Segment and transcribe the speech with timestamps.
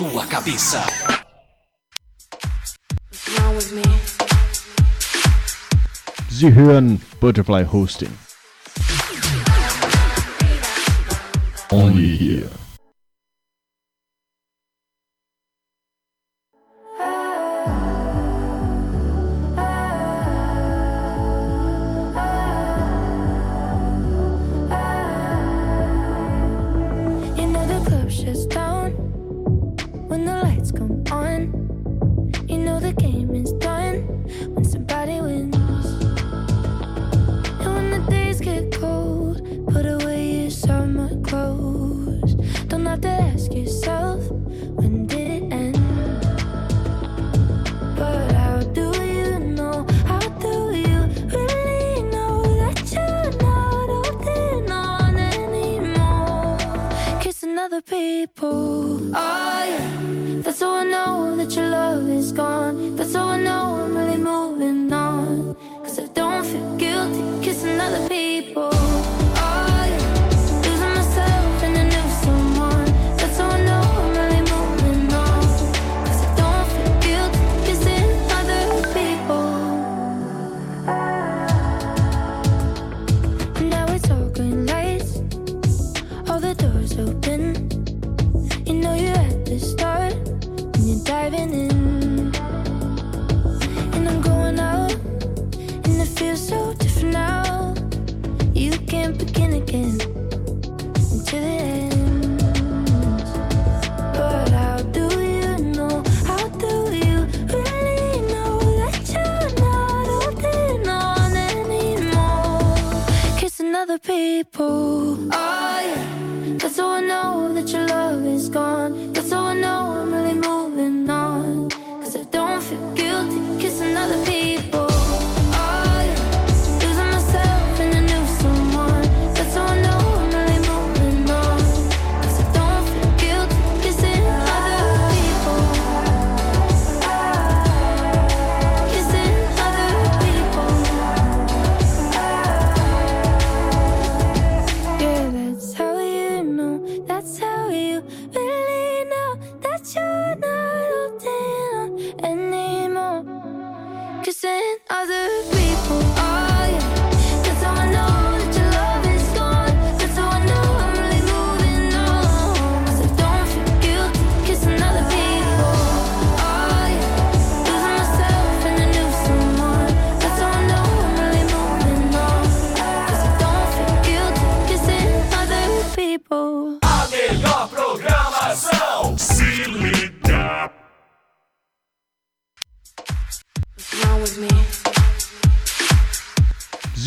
[0.00, 0.82] sua cabeça.
[6.30, 8.08] Sie hören Butterfly Hosting.
[11.70, 12.59] Only here.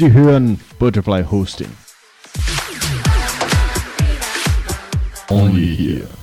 [0.03, 1.69] Sie hören Butterfly Hosting.
[5.30, 6.23] Only here.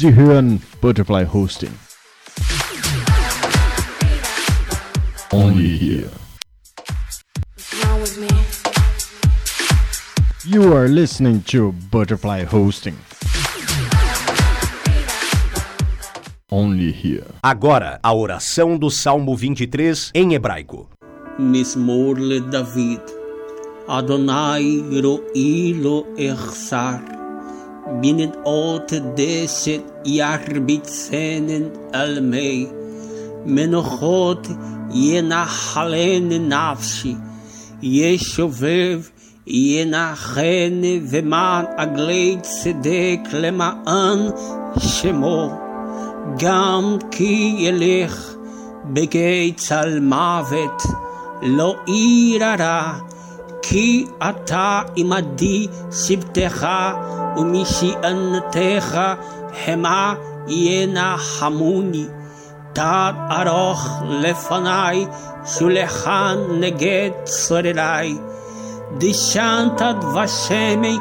[0.00, 1.74] Zihan Butterfly Hosting.
[5.30, 6.08] Only here.
[10.46, 12.96] You are listening to Butterfly Hosting.
[16.50, 17.26] Only here.
[17.42, 20.88] Agora, a oração do Salmo 23 em hebraico.
[21.38, 23.02] Mismor le David.
[23.86, 27.29] Adonai ro'ilo echsar.
[27.90, 28.00] אחסר.
[28.00, 32.66] בינת אות דשת ירביצנן על מי.
[33.46, 34.48] מנוחות
[34.94, 37.14] ינחלני נפשי.
[37.82, 39.00] ישובב
[39.46, 40.80] ינחן
[41.10, 44.18] ומען עגלי צדק למען
[44.78, 45.50] שמו.
[46.38, 48.34] גם כי ילך
[48.84, 50.82] בגיא צל מוות,
[51.42, 52.92] לא אירא
[53.69, 56.67] כי אתה עמדי שבטך
[57.37, 58.99] ומשענתך
[59.65, 60.13] המה
[60.47, 62.05] ינחמוני.
[62.73, 65.05] תת ארוך לפניי,
[65.45, 68.17] שולחן נגד צורריי.
[68.97, 70.97] דשנת דבשמי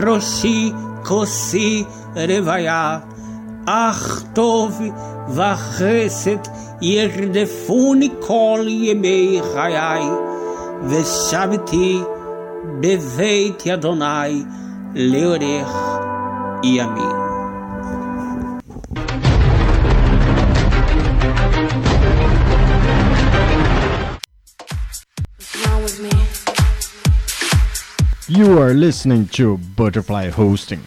[0.00, 0.72] ראשי
[1.04, 1.84] כוסי
[2.16, 2.98] רוויה.
[3.66, 4.80] אך טוב
[5.28, 6.48] וחסד
[6.80, 10.02] ירדפוני כל ימי חיי,
[10.88, 12.00] ושבתי
[13.67, 14.45] Adonai
[16.63, 16.79] e
[28.29, 30.81] You are listening to Butterfly Hosting.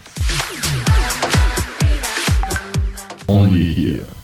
[3.28, 4.15] Only here.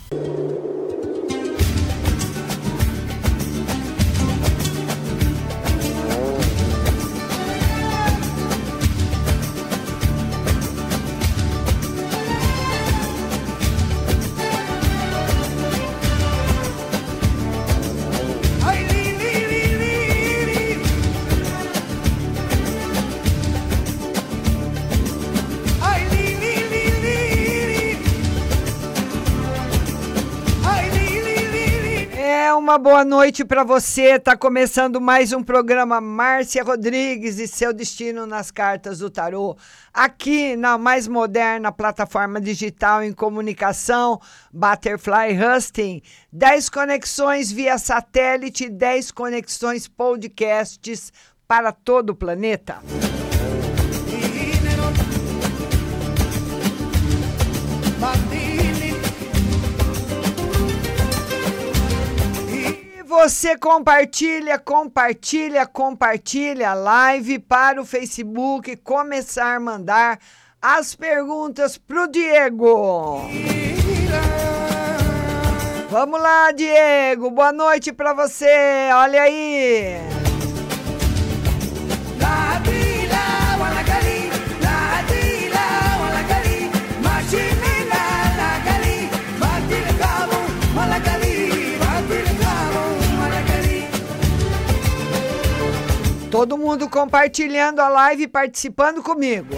[33.02, 34.16] Boa noite para você.
[34.16, 39.56] Tá começando mais um programa Márcia Rodrigues e seu destino nas cartas do tarô.
[39.92, 44.20] Aqui na mais moderna plataforma digital em comunicação,
[44.52, 46.00] Butterfly Husting.
[46.32, 51.12] 10 conexões via satélite, 10 conexões podcasts
[51.48, 52.78] para todo o planeta.
[53.18, 53.21] E
[63.12, 70.18] você compartilha, compartilha, compartilha a live para o Facebook começar a mandar
[70.62, 73.20] as perguntas pro Diego.
[75.90, 77.30] Vamos lá, Diego.
[77.30, 78.88] Boa noite para você.
[78.94, 79.98] Olha aí.
[96.32, 99.48] Todo mundo compartilhando a live e participando comigo.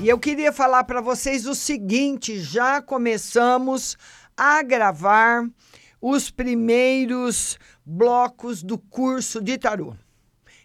[0.00, 3.96] E eu queria falar para vocês o seguinte: já começamos
[4.36, 5.48] a gravar
[6.00, 9.94] os primeiros blocos do curso de tarô.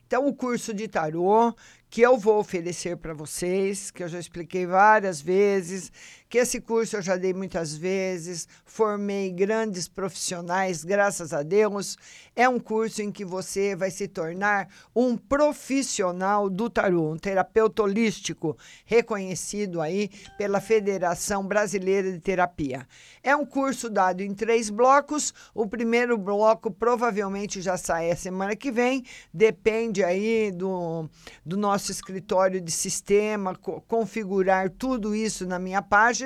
[0.07, 1.53] Então, o curso de tarô
[1.95, 5.91] que eu vou oferecer para vocês, que eu já expliquei várias vezes,
[6.35, 11.97] que esse curso eu já dei muitas vezes, formei grandes profissionais, graças a Deus.
[12.35, 17.83] É um curso em que você vai se tornar um profissional do tarô, um terapeuta
[17.83, 22.85] holístico, reconhecido aí pela Federação Brasileira de Terapia.
[23.23, 25.33] É um curso dado em três blocos.
[25.53, 31.09] O primeiro bloco provavelmente já sai a semana que vem, depende aí do,
[31.45, 36.25] do nosso escritório de sistema, co configurar tudo isso na minha página,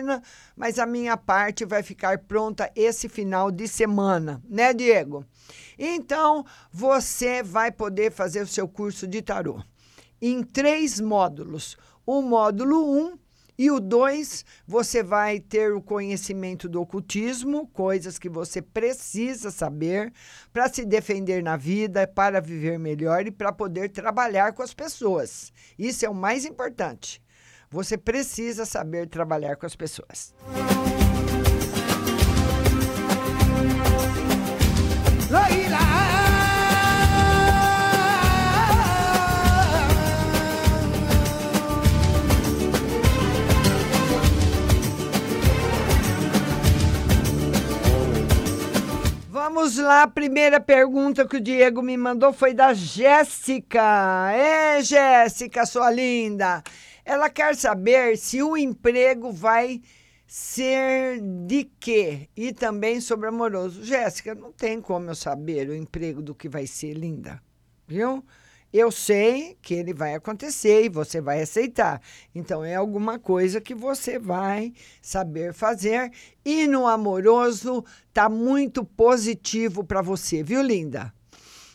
[0.55, 5.25] mas a minha parte vai ficar pronta esse final de semana, né, Diego?
[5.77, 9.61] Então, você vai poder fazer o seu curso de tarô
[10.21, 11.77] em três módulos.
[12.05, 13.19] O módulo 1 um,
[13.57, 20.13] e o 2, você vai ter o conhecimento do ocultismo, coisas que você precisa saber
[20.53, 25.51] para se defender na vida, para viver melhor e para poder trabalhar com as pessoas.
[25.77, 27.21] Isso é o mais importante.
[27.71, 30.33] Você precisa saber trabalhar com as pessoas.
[49.29, 54.31] Vamos lá, a primeira pergunta que o Diego me mandou foi da Jéssica.
[54.31, 56.63] É, Jéssica, sua linda.
[57.09, 59.81] Ela quer saber se o emprego vai
[60.27, 62.29] ser de quê?
[62.37, 63.83] E também sobre amoroso.
[63.83, 67.41] Jéssica, não tem como eu saber o emprego do que vai ser, linda.
[67.87, 68.23] Viu?
[68.71, 71.99] Eu sei que ele vai acontecer e você vai aceitar.
[72.35, 76.11] Então é alguma coisa que você vai saber fazer.
[76.45, 81.11] E no amoroso tá muito positivo para você, viu, linda?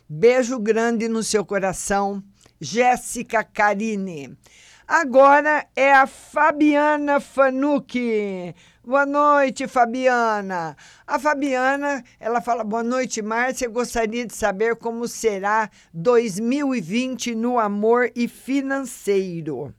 [0.08, 2.22] Beijo grande no seu coração.
[2.60, 4.38] Jéssica Carine.
[4.86, 8.54] Agora é a Fabiana Fanucchi.
[8.84, 10.76] Boa noite, Fabiana.
[11.06, 13.66] A Fabiana, ela fala: Boa noite, Márcia.
[13.66, 19.74] Gostaria de saber como será 2020 no amor e financeiro.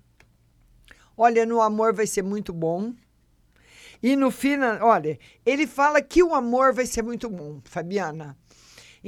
[1.16, 2.92] Olha, no amor vai ser muito bom.
[4.02, 8.36] E no finan, olha, ele fala que o amor vai ser muito bom, Fabiana.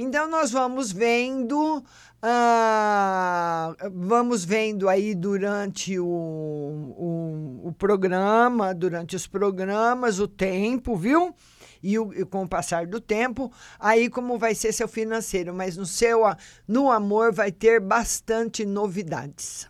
[0.00, 1.84] Então nós vamos vendo
[2.20, 11.32] ah, vamos vendo aí durante o, o, o, programa, durante os programas, o tempo, viu?
[11.80, 15.76] E, o, e, com o passar do tempo, aí como vai ser seu financeiro, mas
[15.76, 16.22] no seu
[16.66, 19.68] no amor vai ter bastante novidades.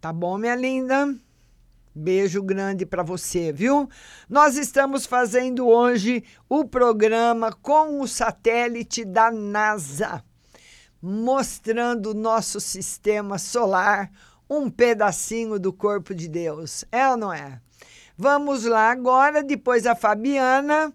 [0.00, 1.12] Tá bom, minha linda?
[1.92, 3.88] Beijo grande para você, viu?
[4.28, 10.22] Nós estamos fazendo hoje o programa com o satélite da NASA
[11.00, 14.10] mostrando o nosso sistema solar,
[14.48, 16.84] um pedacinho do corpo de Deus.
[16.90, 17.60] É ou não é?
[18.16, 20.92] Vamos lá agora, depois a Fabiana.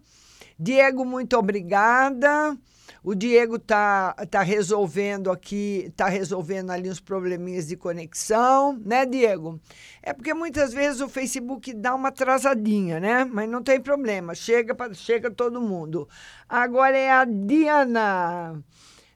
[0.59, 2.57] Diego, muito obrigada.
[3.03, 9.59] O Diego tá, tá resolvendo aqui, tá resolvendo ali uns probleminhas de conexão, né, Diego?
[10.01, 13.25] É porque muitas vezes o Facebook dá uma atrasadinha, né?
[13.25, 16.07] Mas não tem problema, chega, pra, chega todo mundo.
[16.47, 18.63] Agora é a Diana.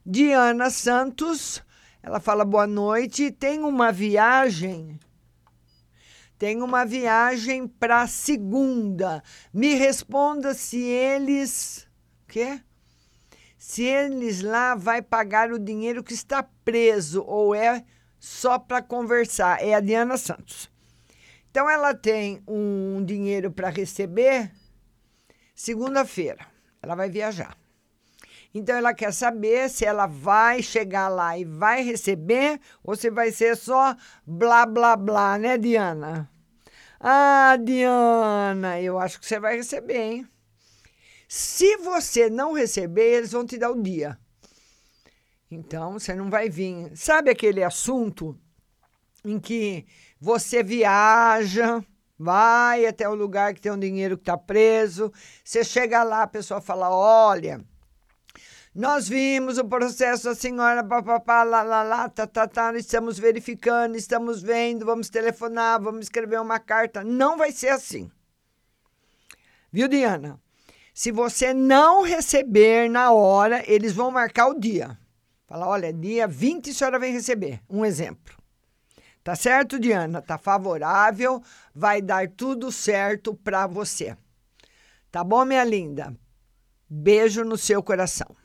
[0.10, 1.62] Diana Santos,
[2.02, 3.30] ela fala boa noite.
[3.30, 4.98] Tem uma viagem.
[6.40, 9.22] Tem uma viagem para segunda.
[9.54, 11.86] Me responda se eles.
[12.26, 12.62] Quê?
[13.58, 17.84] Se eles lá vai pagar o dinheiro que está preso ou é
[18.18, 19.62] só para conversar.
[19.62, 20.72] É a Diana Santos.
[21.52, 24.54] Então ela tem um dinheiro para receber
[25.54, 26.48] segunda-feira.
[26.82, 27.58] Ela vai viajar.
[28.54, 33.32] Então ela quer saber se ela vai chegar lá e vai receber ou se vai
[33.32, 36.30] ser só blá blá blá, né, Diana?
[37.00, 40.28] Ah, Diana, eu acho que você vai receber, hein?
[41.28, 44.18] Se você não receber, eles vão te dar o dia.
[45.52, 46.92] Então você não vai vir.
[46.96, 48.38] Sabe aquele assunto
[49.24, 49.86] em que
[50.20, 51.84] você viaja,
[52.18, 55.12] vai até o lugar que tem um dinheiro que está preso,
[55.44, 57.64] você chega lá, a pessoa fala: olha
[58.78, 63.96] nós vimos o processo da senhora, papapá, lá, lá, lá, tá, tá, tá, estamos verificando,
[63.96, 67.04] estamos vendo, vamos telefonar, vamos escrever uma carta.
[67.04, 68.12] Não vai ser assim.
[69.72, 70.40] Viu, Diana?
[70.94, 74.96] Se você não receber na hora, eles vão marcar o dia.
[75.48, 77.60] Fala, olha, dia 20 a senhora vem receber.
[77.68, 78.38] Um exemplo.
[79.24, 80.22] Tá certo, Diana?
[80.22, 81.42] Tá favorável,
[81.74, 84.16] vai dar tudo certo para você.
[85.12, 86.16] Tá bom, minha linda?
[86.88, 88.38] Beijo no seu coração.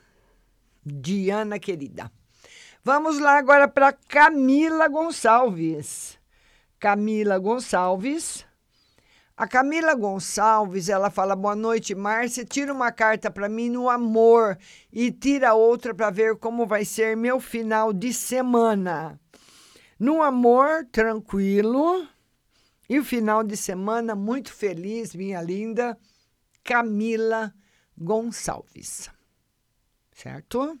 [0.85, 2.11] Diana querida.
[2.83, 6.19] Vamos lá agora para Camila Gonçalves.
[6.77, 8.45] Camila Gonçalves.
[9.37, 12.43] A Camila Gonçalves, ela fala: "Boa noite, Márcia.
[12.43, 14.57] Tira uma carta para mim no amor
[14.91, 19.17] e tira outra para ver como vai ser meu final de semana.
[19.97, 22.05] No amor, tranquilo.
[22.89, 25.97] E o final de semana muito feliz, minha linda
[26.63, 27.53] Camila
[27.97, 29.09] Gonçalves."
[30.23, 30.79] Certo?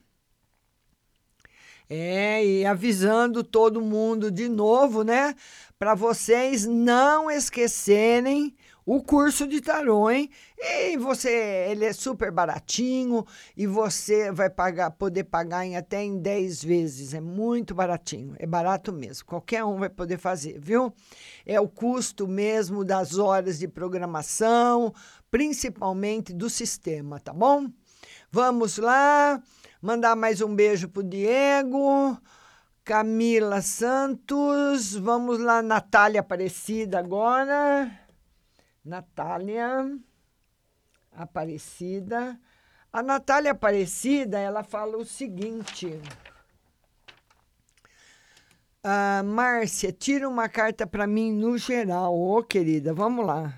[1.89, 5.35] É, e avisando todo mundo de novo, né?
[5.77, 10.29] Para vocês não esquecerem o curso de tarô, hein?
[10.57, 13.25] E você, ele é super baratinho
[13.55, 17.13] e você vai pagar, poder pagar em até em 10 vezes.
[17.13, 19.25] É muito baratinho, é barato mesmo.
[19.25, 20.93] Qualquer um vai poder fazer, viu?
[21.45, 24.93] É o custo mesmo das horas de programação,
[25.29, 27.67] principalmente do sistema, tá bom?
[28.35, 29.39] Vamos lá,
[29.79, 32.19] mandar mais um beijo pro Diego,
[32.83, 37.91] Camila Santos, vamos lá, Natália Aparecida agora.
[38.83, 39.87] Natália
[41.11, 42.39] Aparecida.
[42.91, 46.01] A Natália Aparecida, ela fala o seguinte.
[48.83, 52.15] Ah, Márcia, tira uma carta para mim no geral.
[52.15, 53.53] Ô, oh, querida, vamos lá.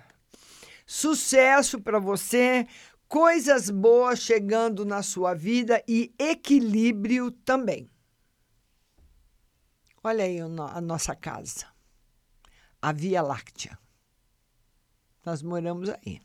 [0.85, 2.67] Sucesso para você
[3.07, 7.89] coisas boas chegando na sua vida e equilíbrio também.
[10.03, 11.65] Olha aí a nossa casa,
[12.81, 13.77] a Via Láctea.
[15.25, 16.21] Nós moramos aí.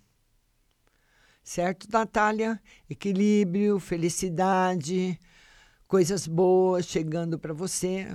[1.43, 2.61] Certo, Natália?
[2.89, 5.19] Equilíbrio, felicidade,
[5.89, 8.07] coisas boas chegando para você.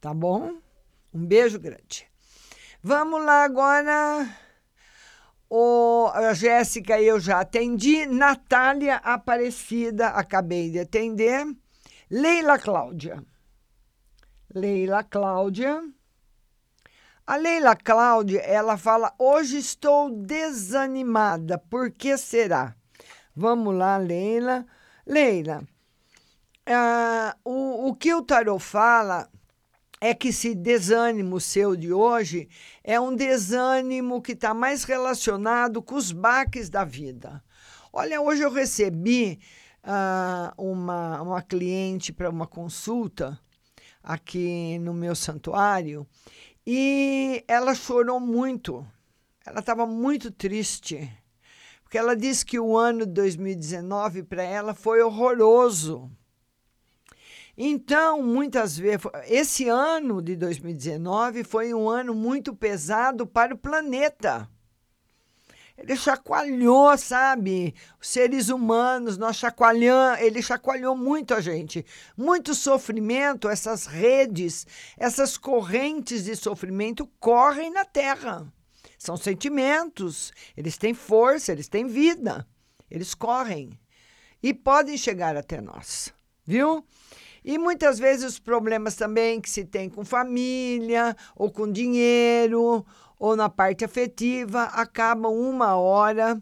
[0.00, 0.60] Tá bom?
[1.14, 2.10] Um beijo grande.
[2.82, 4.28] Vamos lá agora.
[5.52, 8.06] O, a Jéssica eu já atendi.
[8.06, 11.44] Natália Aparecida, acabei de atender.
[12.08, 13.20] Leila Cláudia.
[14.54, 15.82] Leila Cláudia.
[17.26, 21.58] A Leila Cláudia, ela fala: hoje estou desanimada.
[21.58, 22.76] Por que será?
[23.34, 24.64] Vamos lá, Leila.
[25.04, 25.64] Leila,
[26.68, 29.28] uh, o, o que o tarot fala
[30.00, 32.48] é que esse desânimo seu de hoje
[32.82, 37.44] é um desânimo que está mais relacionado com os baques da vida.
[37.92, 39.38] Olha, hoje eu recebi
[39.84, 43.38] uh, uma, uma cliente para uma consulta
[44.02, 46.06] aqui no meu santuário
[46.66, 48.86] e ela chorou muito.
[49.44, 51.10] Ela estava muito triste,
[51.82, 56.10] porque ela disse que o ano de 2019 para ela foi horroroso.
[57.56, 64.48] Então, muitas vezes, esse ano de 2019 foi um ano muito pesado para o planeta.
[65.76, 67.74] Ele chacoalhou, sabe?
[68.00, 71.84] Os seres humanos, nós chacoalhamos, ele chacoalhou muito a gente.
[72.16, 74.66] Muito sofrimento, essas redes,
[74.98, 78.46] essas correntes de sofrimento correm na Terra.
[78.98, 82.46] São sentimentos, eles têm força, eles têm vida,
[82.90, 83.70] eles correm
[84.42, 86.12] e podem chegar até nós,
[86.44, 86.84] viu?
[87.44, 92.84] E muitas vezes os problemas também que se tem com família, ou com dinheiro,
[93.18, 96.40] ou na parte afetiva, acabam uma hora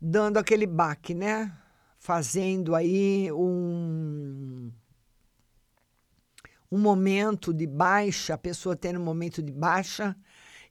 [0.00, 1.52] dando aquele baque, né?
[1.98, 4.72] Fazendo aí um,
[6.72, 10.16] um momento de baixa, a pessoa tendo um momento de baixa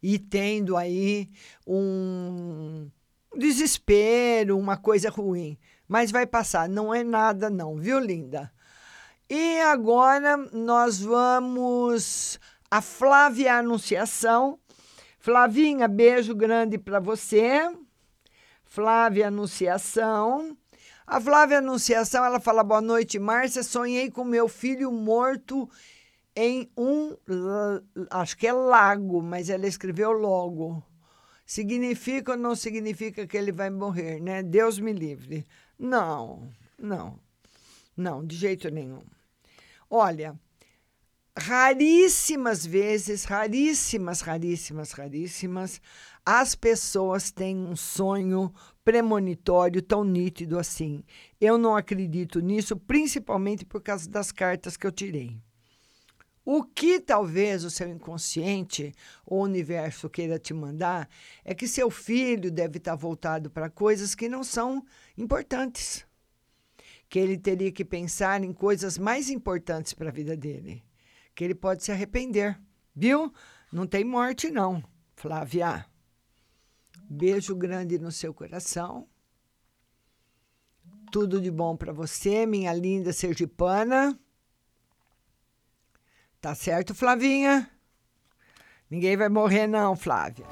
[0.02, 1.30] e tendo aí
[1.68, 2.90] um
[3.38, 5.58] desespero, uma coisa ruim.
[5.88, 8.52] Mas vai passar, não é nada, não, viu, linda?
[9.30, 12.40] E agora nós vamos
[12.72, 14.58] a Flávia Anunciação.
[15.20, 17.70] Flavinha, beijo grande para você.
[18.66, 20.58] Flávia Anunciação.
[21.06, 23.62] A Flávia Anunciação, ela fala: Boa noite, Márcia.
[23.62, 25.70] Sonhei com meu filho morto
[26.36, 27.16] em um,
[28.10, 30.84] acho que é lago, mas ela escreveu logo.
[31.46, 34.42] Significa ou não significa que ele vai morrer, né?
[34.42, 35.46] Deus me livre.
[35.78, 37.20] Não, não,
[37.96, 39.04] não, de jeito nenhum.
[39.90, 40.40] Olha,
[41.36, 45.82] raríssimas vezes, raríssimas, raríssimas, raríssimas,
[46.24, 51.04] as pessoas têm um sonho premonitório tão nítido assim.
[51.42, 55.42] Eu não acredito nisso, principalmente por causa das cartas que eu tirei.
[56.46, 58.94] O que talvez o seu inconsciente
[59.26, 61.10] o universo queira te mandar
[61.44, 64.86] é que seu filho deve estar voltado para coisas que não são
[65.18, 66.09] importantes.
[67.10, 70.88] Que ele teria que pensar em coisas mais importantes para a vida dele
[71.40, 72.60] que ele pode se arrepender,
[72.94, 73.34] viu?
[73.72, 74.84] Não tem morte, não,
[75.16, 75.86] Flávia.
[77.10, 79.08] Beijo grande no seu coração.
[81.10, 84.20] Tudo de bom para você, minha linda sergipana.
[86.42, 87.72] Tá certo, Flavinha?
[88.90, 90.46] Ninguém vai morrer, não, Flávia.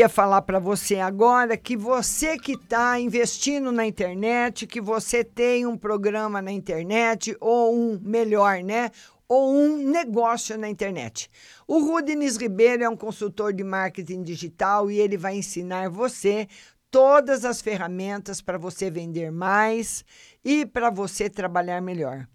[0.00, 5.66] Queria falar para você agora que você que está investindo na internet, que você tem
[5.66, 8.90] um programa na internet ou um melhor, né?
[9.28, 11.30] Ou um negócio na internet.
[11.68, 16.48] O Rudines Ribeiro é um consultor de marketing digital e ele vai ensinar você
[16.90, 20.02] todas as ferramentas para você vender mais
[20.42, 22.26] e para você trabalhar melhor.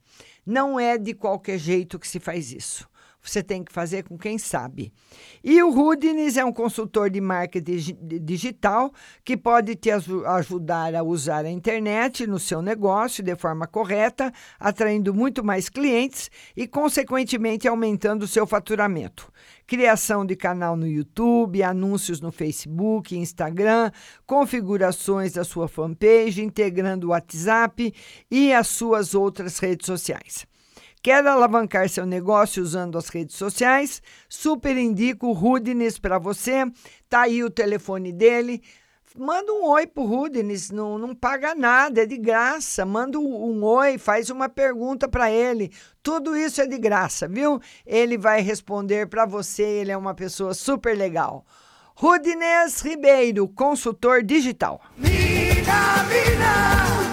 [0.45, 2.87] Não é de qualquer jeito que se faz isso.
[3.25, 4.93] Você tem que fazer com quem sabe.
[5.43, 11.43] E o Rudines é um consultor de marketing digital que pode te ajudar a usar
[11.43, 18.23] a internet no seu negócio de forma correta, atraindo muito mais clientes e, consequentemente, aumentando
[18.23, 19.31] o seu faturamento.
[19.65, 23.91] Criação de canal no YouTube, anúncios no Facebook, Instagram,
[24.27, 27.91] configurações da sua fanpage, integrando o WhatsApp
[28.29, 30.45] e as suas outras redes sociais.
[31.05, 34.01] Quer alavancar seu negócio usando as redes sociais?
[34.27, 36.65] Super indico o Rudines para você.
[37.07, 38.59] Tá aí o telefone dele.
[39.15, 42.83] manda um oi pro Rudines, não, não paga nada, é de graça.
[42.87, 45.71] Manda um, um oi, faz uma pergunta para ele.
[46.01, 47.61] Tudo isso é de graça, viu?
[47.85, 51.45] Ele vai responder para você, ele é uma pessoa super legal.
[51.95, 54.81] Rudines Ribeiro, consultor digital.
[54.97, 57.04] Mina, mina.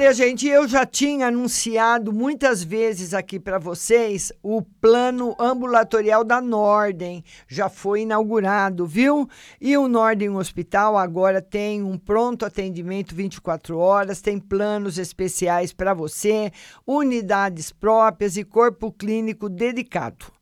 [0.00, 6.40] Olha, gente, eu já tinha anunciado muitas vezes aqui para vocês o plano ambulatorial da
[6.40, 7.22] Nordem.
[7.46, 9.28] Já foi inaugurado, viu?
[9.60, 15.92] E o Nordem Hospital agora tem um pronto atendimento 24 horas, tem planos especiais para
[15.92, 16.50] você,
[16.86, 20.32] unidades próprias e corpo clínico dedicado.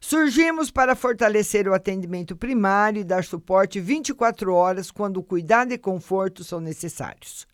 [0.00, 6.44] Surgimos para fortalecer o atendimento primário e dar suporte 24 horas quando cuidado e conforto
[6.44, 7.49] são necessários.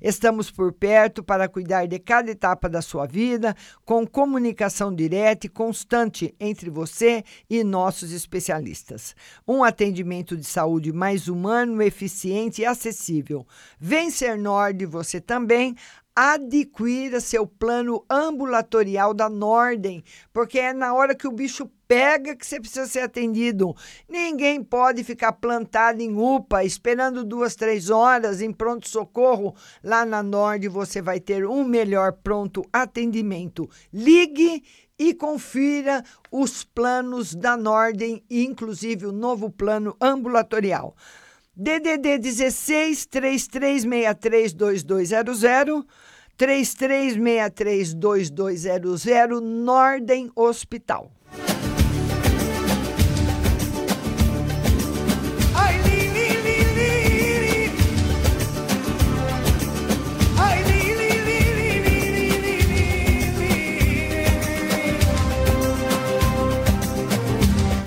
[0.00, 3.54] Estamos por perto para cuidar de cada etapa da sua vida,
[3.84, 9.14] com comunicação direta e constante entre você e nossos especialistas.
[9.46, 13.46] Um atendimento de saúde mais humano, eficiente e acessível.
[13.78, 15.74] Vem ser Nord você também
[16.16, 20.02] adquira seu plano ambulatorial da Nordem,
[20.32, 23.76] porque é na hora que o bicho pega que você precisa ser atendido.
[24.08, 29.54] Ninguém pode ficar plantado em UPA esperando duas, três horas em pronto-socorro.
[29.84, 33.68] Lá na Nord você vai ter um melhor pronto atendimento.
[33.92, 34.64] Ligue
[34.98, 36.02] e confira
[36.32, 40.96] os planos da Nordem, inclusive o novo plano ambulatorial.
[41.56, 45.86] DDD 16 3363 2200
[46.36, 51.10] 3363 2200 Nordem Hospital.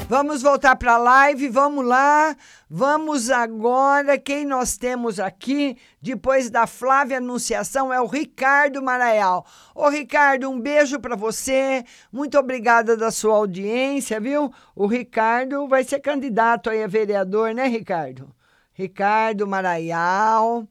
[0.09, 2.35] Vamos voltar para a live, vamos lá.
[2.67, 4.17] Vamos agora.
[4.17, 9.45] Quem nós temos aqui, depois da Flávia Anunciação, é o Ricardo Maraial.
[9.75, 11.85] Ô, Ricardo, um beijo para você.
[12.11, 14.51] Muito obrigada da sua audiência, viu?
[14.75, 18.33] O Ricardo vai ser candidato aí a vereador, né, Ricardo?
[18.73, 20.67] Ricardo Maraial,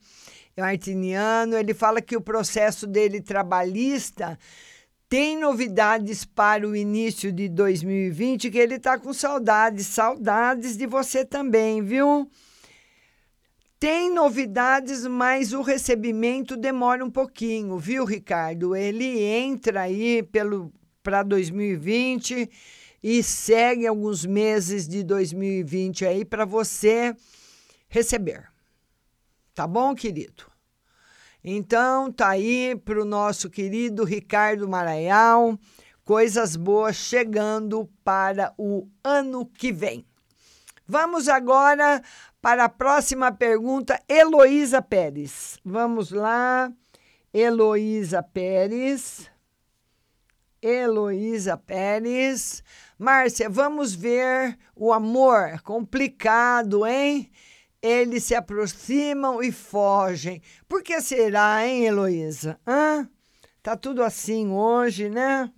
[0.56, 1.56] é artiniano.
[1.56, 4.36] Ele fala que o processo dele trabalhista
[5.08, 11.24] tem novidades para o início de 2020 que ele está com saudades, saudades de você
[11.24, 12.30] também, viu?
[13.80, 18.76] Tem novidades, mas o recebimento demora um pouquinho, viu, Ricardo?
[18.76, 22.50] Ele entra aí pelo para 2020
[23.02, 27.16] e segue alguns meses de 2020 aí para você
[27.88, 28.46] receber.
[29.54, 30.47] Tá bom, querido?
[31.50, 35.58] Então, tá aí para o nosso querido Ricardo Maraial,
[36.04, 40.04] coisas boas chegando para o ano que vem.
[40.86, 42.02] Vamos agora
[42.42, 45.58] para a próxima pergunta, Heloísa Pérez.
[45.64, 46.70] Vamos lá,
[47.32, 49.30] Heloísa Pérez.
[50.60, 52.62] Heloísa Pérez.
[52.98, 57.30] Márcia, vamos ver o amor complicado, hein?
[57.80, 60.42] Eles se aproximam e fogem.
[60.68, 62.58] Por que será, hein, Heloísa?
[62.66, 63.08] Hã?
[63.62, 65.52] Tá tudo assim hoje, né?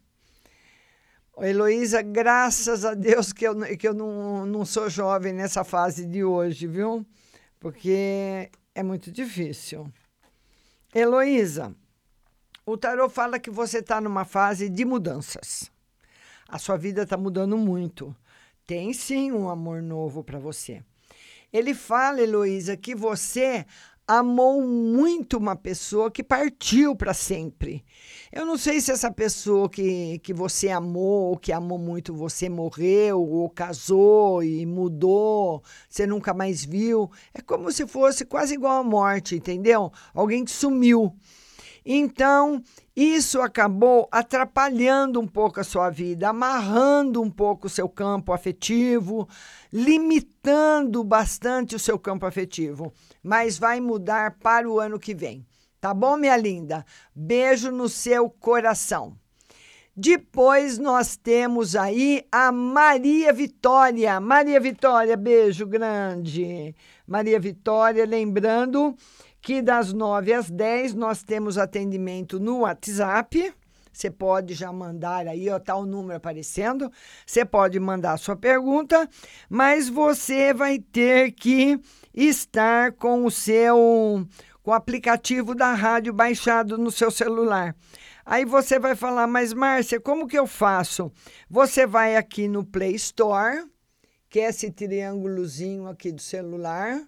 [1.38, 6.22] Heloísa, graças a Deus que eu, que eu não, não sou jovem nessa fase de
[6.22, 7.06] hoje, viu?
[7.59, 9.90] Porque é muito difícil.
[10.94, 11.74] Heloísa,
[12.66, 15.70] o tarô fala que você está numa fase de mudanças.
[16.48, 18.14] A sua vida está mudando muito.
[18.66, 20.83] Tem sim um amor novo para você.
[21.52, 23.66] Ele fala, Heloísa, que você
[24.06, 27.84] amou muito uma pessoa que partiu para sempre.
[28.32, 32.48] Eu não sei se essa pessoa que, que você amou, ou que amou muito você,
[32.48, 37.08] morreu, ou casou e mudou, você nunca mais viu.
[37.32, 39.92] É como se fosse quase igual à morte, entendeu?
[40.12, 41.14] Alguém que sumiu.
[41.84, 42.62] Então,
[42.94, 49.28] isso acabou atrapalhando um pouco a sua vida, amarrando um pouco o seu campo afetivo,
[49.72, 55.46] limitando bastante o seu campo afetivo, mas vai mudar para o ano que vem.
[55.80, 56.84] Tá bom, minha linda?
[57.14, 59.16] Beijo no seu coração.
[59.96, 64.20] Depois nós temos aí a Maria Vitória.
[64.20, 66.74] Maria Vitória, beijo grande.
[67.06, 68.94] Maria Vitória, lembrando
[69.40, 73.55] que das 9 às 10 nós temos atendimento no WhatsApp.
[73.92, 76.90] Você pode já mandar aí, ó, tá o número aparecendo.
[77.26, 79.09] Você pode mandar a sua pergunta,
[79.48, 81.79] mas você vai ter que
[82.14, 84.26] estar com o seu
[84.62, 87.74] com o aplicativo da rádio baixado no seu celular.
[88.24, 91.11] Aí você vai falar, mas Márcia, como que eu faço?
[91.48, 93.64] Você vai aqui no Play Store,
[94.29, 97.03] que é esse triângulozinho aqui do celular,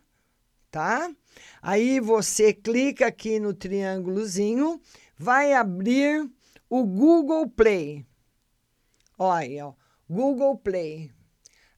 [0.70, 1.10] tá?
[1.60, 4.80] Aí você clica aqui no triângulozinho,
[5.16, 6.28] vai abrir
[6.68, 8.06] o Google Play.
[9.18, 9.74] Olha, ó,
[10.08, 11.12] Google Play.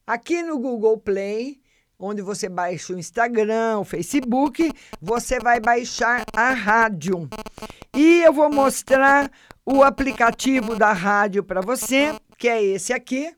[0.07, 1.61] Aqui no Google Play,
[1.97, 7.29] onde você baixa o Instagram, o Facebook, você vai baixar a rádio.
[7.95, 9.31] E eu vou mostrar
[9.65, 13.35] o aplicativo da rádio para você, que é esse aqui.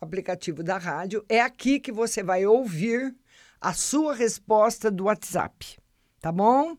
[0.00, 3.14] O aplicativo da rádio é aqui que você vai ouvir
[3.60, 5.78] a sua resposta do WhatsApp,
[6.20, 6.76] tá bom?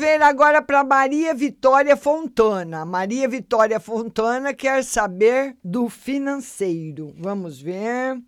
[0.00, 2.86] ver agora para Maria Vitória Fontana.
[2.86, 7.14] Maria Vitória Fontana quer saber do financeiro.
[7.18, 8.18] Vamos ver.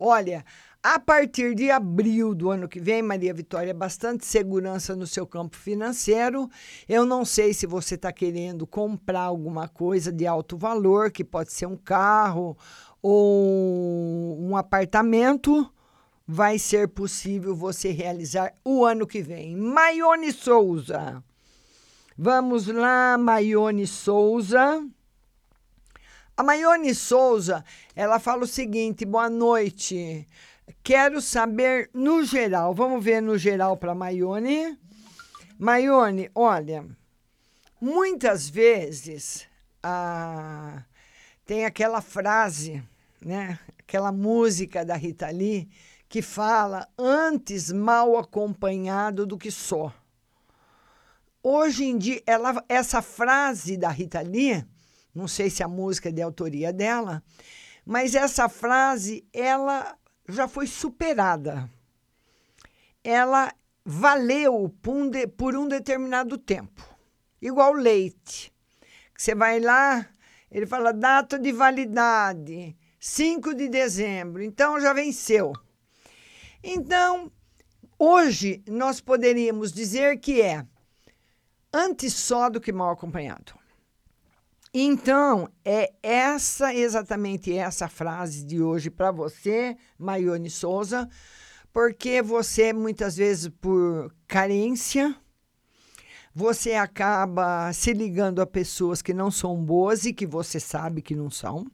[0.00, 0.42] Olha,
[0.82, 5.54] a partir de abril do ano que vem, Maria Vitória, bastante segurança no seu campo
[5.54, 6.48] financeiro.
[6.88, 11.52] Eu não sei se você está querendo comprar alguma coisa de alto valor, que pode
[11.52, 12.56] ser um carro
[13.02, 15.70] ou um apartamento
[16.26, 19.56] vai ser possível você realizar o ano que vem.
[19.56, 21.22] Maione Souza.
[22.16, 24.86] Vamos lá, Maione Souza.
[26.36, 30.26] A Maione Souza, ela fala o seguinte: boa noite.
[30.82, 32.74] Quero saber no geral.
[32.74, 34.78] Vamos ver no geral para Maione.
[35.58, 36.84] Maione, olha,
[37.80, 39.46] muitas vezes
[41.44, 42.82] tem aquela frase,
[43.20, 43.58] né?
[43.78, 45.68] Aquela música da Rita Lee
[46.12, 49.90] que fala antes mal acompanhado do que só.
[51.42, 54.62] Hoje em dia, ela, essa frase da Rita Lee,
[55.14, 57.22] não sei se a música é de autoria dela,
[57.82, 59.96] mas essa frase ela
[60.28, 61.66] já foi superada.
[63.02, 63.50] Ela
[63.82, 64.68] valeu
[65.34, 66.86] por um, determinado tempo.
[67.40, 68.52] Igual leite.
[69.14, 70.06] Que você vai lá,
[70.50, 75.54] ele fala data de validade, 5 de dezembro, então já venceu.
[76.62, 77.30] Então,
[77.98, 80.64] hoje nós poderíamos dizer que é
[81.72, 83.52] antes só do que mal acompanhado.
[84.72, 91.08] Então, é essa exatamente essa frase de hoje para você, Maione Souza,
[91.72, 95.14] porque você muitas vezes por carência,
[96.34, 101.14] você acaba se ligando a pessoas que não são boas e que você sabe que
[101.14, 101.66] não são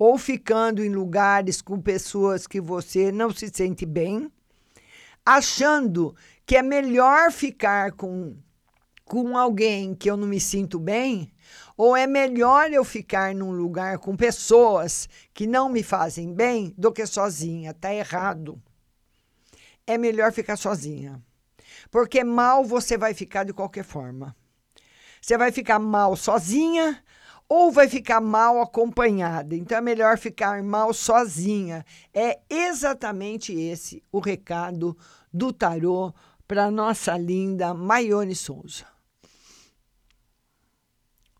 [0.00, 4.32] ou ficando em lugares com pessoas que você não se sente bem,
[5.26, 8.34] achando que é melhor ficar com,
[9.04, 11.30] com alguém que eu não me sinto bem,
[11.76, 16.90] ou é melhor eu ficar num lugar com pessoas que não me fazem bem do
[16.90, 17.72] que sozinha.
[17.72, 18.58] Está errado.
[19.86, 21.22] É melhor ficar sozinha.
[21.90, 24.34] Porque mal você vai ficar de qualquer forma.
[25.20, 27.04] Você vai ficar mal sozinha
[27.52, 29.56] ou vai ficar mal acompanhada.
[29.56, 31.84] Então é melhor ficar mal sozinha.
[32.14, 34.96] É exatamente esse o recado
[35.32, 36.14] do tarô
[36.46, 38.86] para nossa linda Maione Souza.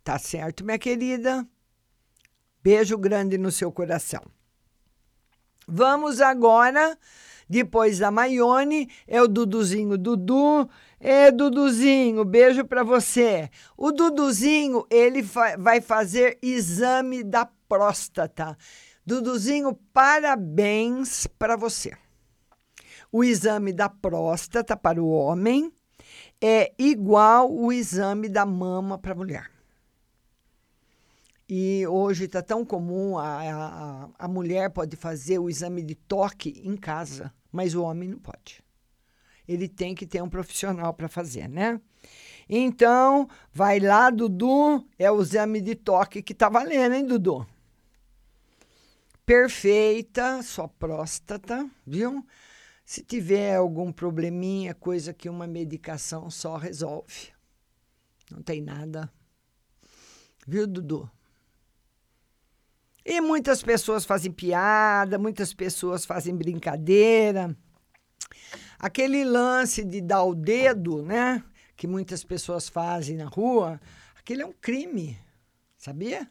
[0.02, 1.46] Tá certo, minha querida?
[2.60, 4.22] Beijo grande no seu coração.
[5.68, 6.98] Vamos agora,
[7.48, 10.68] depois da Maione, é o Duduzinho Dudu
[11.00, 13.50] é, Duduzinho, beijo para você.
[13.74, 15.22] O Duduzinho, ele
[15.58, 18.56] vai fazer exame da próstata.
[19.04, 21.96] Duduzinho, parabéns para você.
[23.10, 25.72] O exame da próstata para o homem
[26.38, 29.50] é igual o exame da mama para a mulher.
[31.48, 36.62] E hoje está tão comum, a, a, a mulher pode fazer o exame de toque
[36.62, 38.62] em casa, mas o homem não pode
[39.52, 41.80] ele tem que ter um profissional para fazer, né?
[42.48, 47.46] Então, vai lá, Dudu, é o exame de toque que tá valendo, hein, Dudu?
[49.26, 52.24] Perfeita, sua próstata, viu?
[52.84, 57.32] Se tiver algum probleminha, coisa que uma medicação só resolve.
[58.30, 59.12] Não tem nada.
[60.46, 61.10] Viu, Dudu?
[63.04, 67.56] E muitas pessoas fazem piada, muitas pessoas fazem brincadeira
[68.80, 71.44] aquele lance de dar o dedo, né?
[71.80, 73.80] que muitas pessoas fazem na rua,
[74.14, 75.18] aquilo é um crime,
[75.78, 76.30] sabia?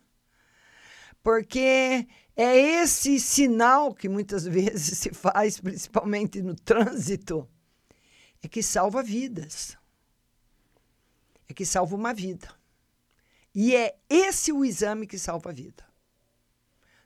[1.24, 7.50] Porque é esse sinal que muitas vezes se faz, principalmente no trânsito,
[8.44, 9.76] é que salva vidas.
[11.48, 12.48] É que salva uma vida.
[13.56, 15.84] E é esse o exame que salva a vida.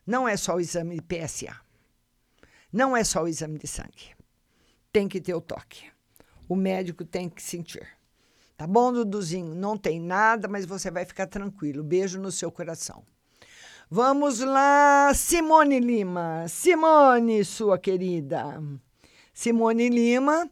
[0.05, 1.55] Não é só o exame de PSA.
[2.73, 4.13] Não é só o exame de sangue.
[4.93, 5.91] Tem que ter o toque.
[6.47, 7.87] O médico tem que sentir.
[8.55, 9.55] Tá bom, Duduzinho?
[9.55, 11.83] Não tem nada, mas você vai ficar tranquilo.
[11.83, 13.03] Beijo no seu coração.
[13.89, 16.45] Vamos lá, Simone Lima.
[16.47, 18.61] Simone, sua querida.
[19.33, 20.47] Simone Lima.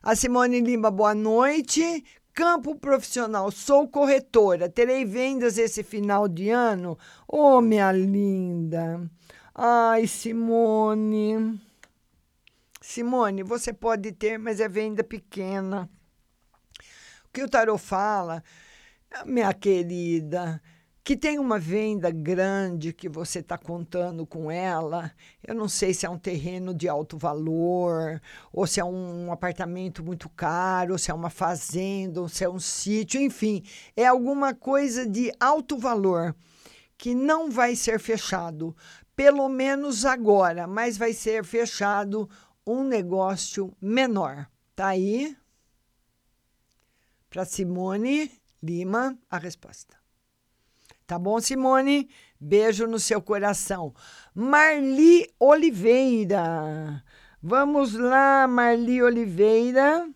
[0.00, 2.04] A Simone Lima, boa noite.
[2.32, 4.68] Campo profissional, sou corretora.
[4.68, 6.96] Terei vendas esse final de ano?
[7.26, 9.10] Ô, oh, minha linda.
[9.52, 11.60] Ai, Simone.
[12.90, 15.88] Simone, você pode ter, mas é venda pequena.
[17.24, 18.42] O que o tarot fala,
[19.24, 20.60] minha querida,
[21.04, 25.12] que tem uma venda grande que você está contando com ela.
[25.46, 28.20] Eu não sei se é um terreno de alto valor,
[28.52, 32.50] ou se é um apartamento muito caro, ou se é uma fazenda, ou se é
[32.50, 33.62] um sítio, enfim,
[33.96, 36.34] é alguma coisa de alto valor
[36.98, 38.76] que não vai ser fechado,
[39.14, 42.28] pelo menos agora, mas vai ser fechado
[42.70, 44.48] um negócio menor.
[44.76, 45.36] Tá aí
[47.28, 48.30] para Simone
[48.62, 49.96] Lima a resposta.
[51.06, 52.08] Tá bom, Simone?
[52.38, 53.92] Beijo no seu coração.
[54.34, 57.02] Marli Oliveira.
[57.42, 60.08] Vamos lá, Marli Oliveira.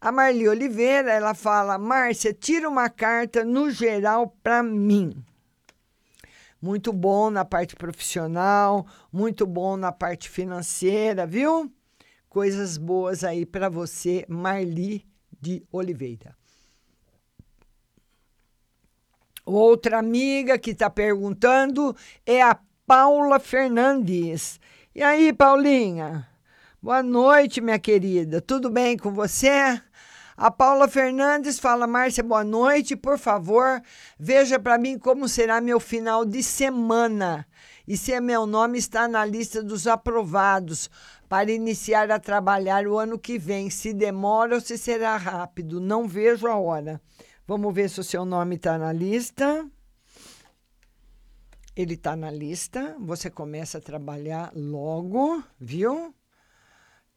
[0.00, 5.24] A Marli Oliveira, ela fala: Márcia, tira uma carta no geral para mim.
[6.64, 11.70] Muito bom na parte profissional, muito bom na parte financeira, viu?
[12.26, 15.06] Coisas boas aí para você, Marli
[15.38, 16.34] de Oliveira.
[19.44, 21.94] Outra amiga que está perguntando
[22.24, 24.58] é a Paula Fernandes.
[24.94, 26.26] E aí, Paulinha?
[26.80, 28.40] Boa noite, minha querida.
[28.40, 29.82] Tudo bem com você?
[30.36, 32.96] A Paula Fernandes fala: Márcia, boa noite.
[32.96, 33.80] Por favor,
[34.18, 37.46] veja para mim como será meu final de semana
[37.86, 40.90] e se meu nome está na lista dos aprovados
[41.28, 43.70] para iniciar a trabalhar o ano que vem.
[43.70, 47.00] Se demora ou se será rápido, não vejo a hora.
[47.46, 49.68] Vamos ver se o seu nome está na lista.
[51.76, 52.96] Ele está na lista.
[53.00, 56.14] Você começa a trabalhar logo, viu?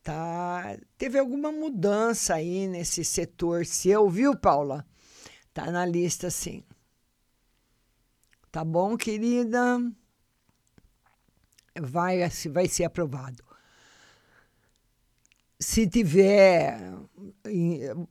[0.08, 0.78] Tá.
[0.98, 4.88] Teve alguma mudança aí nesse setor seu, viu, Paula?
[5.54, 6.64] Tá na lista, sim.
[8.50, 9.80] Tá bom, querida?
[11.78, 12.20] Vai,
[12.54, 13.44] vai ser aprovado
[15.60, 16.80] se tiver.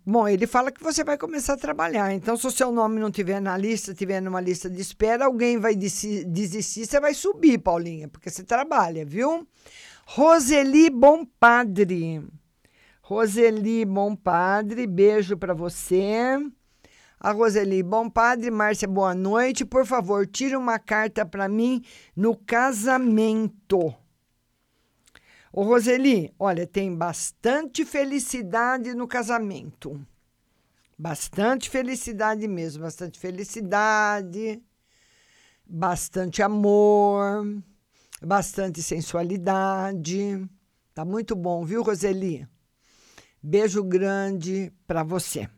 [0.04, 2.12] Bom, ele fala que você vai começar a trabalhar.
[2.12, 5.58] Então, se o seu nome não tiver na lista, tiver numa lista de espera, alguém
[5.58, 9.46] vai desistir, você vai subir, Paulinha, porque você trabalha, viu?
[10.08, 12.24] Roseli Bom Padre.
[13.02, 16.38] Roseli Bom Padre, beijo para você.
[17.18, 19.64] A Roseli, bom padre, Márcia, boa noite.
[19.64, 21.82] Por favor, tire uma carta para mim
[22.14, 23.92] no casamento.
[25.52, 30.00] Ô, Roseli, olha, tem bastante felicidade no casamento.
[30.96, 34.62] Bastante felicidade mesmo, bastante felicidade,
[35.66, 37.44] bastante amor,
[38.22, 40.48] bastante sensualidade.
[40.94, 42.46] Tá muito bom, viu, Roseli?
[43.42, 45.48] Beijo grande para você.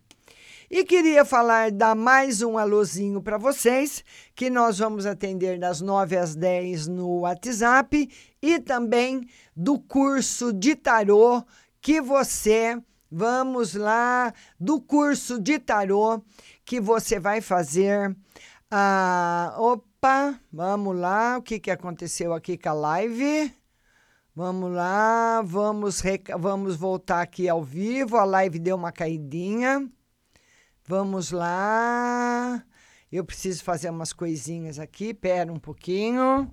[0.70, 4.04] E queria falar, dar mais um alôzinho para vocês,
[4.34, 8.06] que nós vamos atender das 9 às 10 no WhatsApp
[8.42, 11.42] e também do curso de tarô
[11.80, 12.78] que você,
[13.10, 16.22] vamos lá, do curso de tarô
[16.66, 18.14] que você vai fazer.
[18.70, 19.56] Ah,
[19.98, 23.52] opa, vamos lá, o que, que aconteceu aqui com a live?
[24.34, 26.00] Vamos lá, vamos,
[26.38, 28.16] vamos voltar aqui ao vivo.
[28.16, 29.90] A live deu uma caidinha.
[30.86, 32.62] Vamos lá.
[33.10, 35.12] Eu preciso fazer umas coisinhas aqui.
[35.12, 36.48] Pera um pouquinho.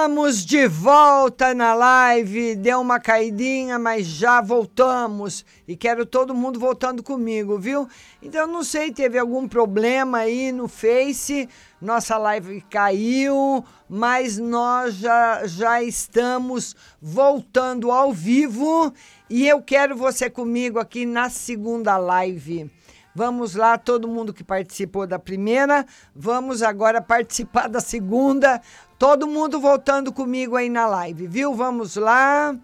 [0.00, 2.56] Estamos de volta na live.
[2.56, 5.44] Deu uma caidinha, mas já voltamos.
[5.68, 7.86] E quero todo mundo voltando comigo, viu?
[8.22, 11.46] Então, não sei, teve algum problema aí no Face.
[11.78, 18.94] Nossa live caiu, mas nós já, já estamos voltando ao vivo.
[19.28, 22.70] E eu quero você comigo aqui na segunda live.
[23.14, 25.84] Vamos lá, todo mundo que participou da primeira,
[26.14, 28.62] vamos agora participar da segunda.
[28.98, 31.54] Todo mundo voltando comigo aí na live, viu?
[31.54, 32.56] Vamos lá.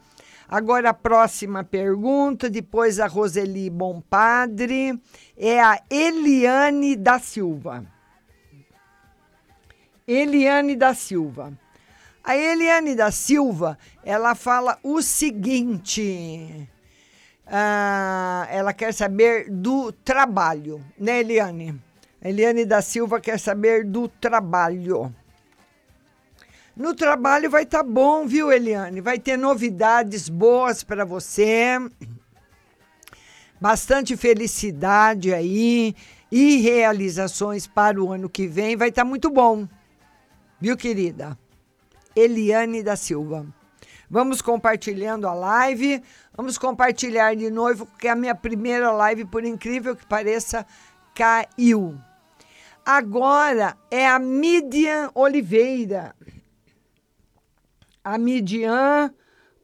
[0.49, 5.01] Agora a próxima pergunta, depois a Roseli Bompadre,
[5.37, 7.85] é a Eliane da Silva.
[10.07, 11.53] Eliane da Silva.
[12.23, 16.69] A Eliane da Silva, ela fala o seguinte:
[17.47, 21.81] ah, ela quer saber do trabalho, né, Eliane?
[22.21, 25.15] Eliane da Silva quer saber do trabalho.
[26.77, 29.01] No trabalho vai estar tá bom, viu, Eliane?
[29.01, 31.79] Vai ter novidades boas para você.
[33.61, 35.95] Bastante felicidade aí
[36.31, 38.77] e realizações para o ano que vem.
[38.77, 39.67] Vai estar tá muito bom.
[40.61, 41.39] Viu, querida?
[42.15, 43.47] Eliane da Silva.
[44.09, 46.03] Vamos compartilhando a live.
[46.37, 50.67] Vamos compartilhar de novo, porque a minha primeira live, por incrível que pareça,
[51.15, 51.99] caiu.
[52.85, 56.15] Agora é a Midian Oliveira.
[58.05, 59.13] A Midian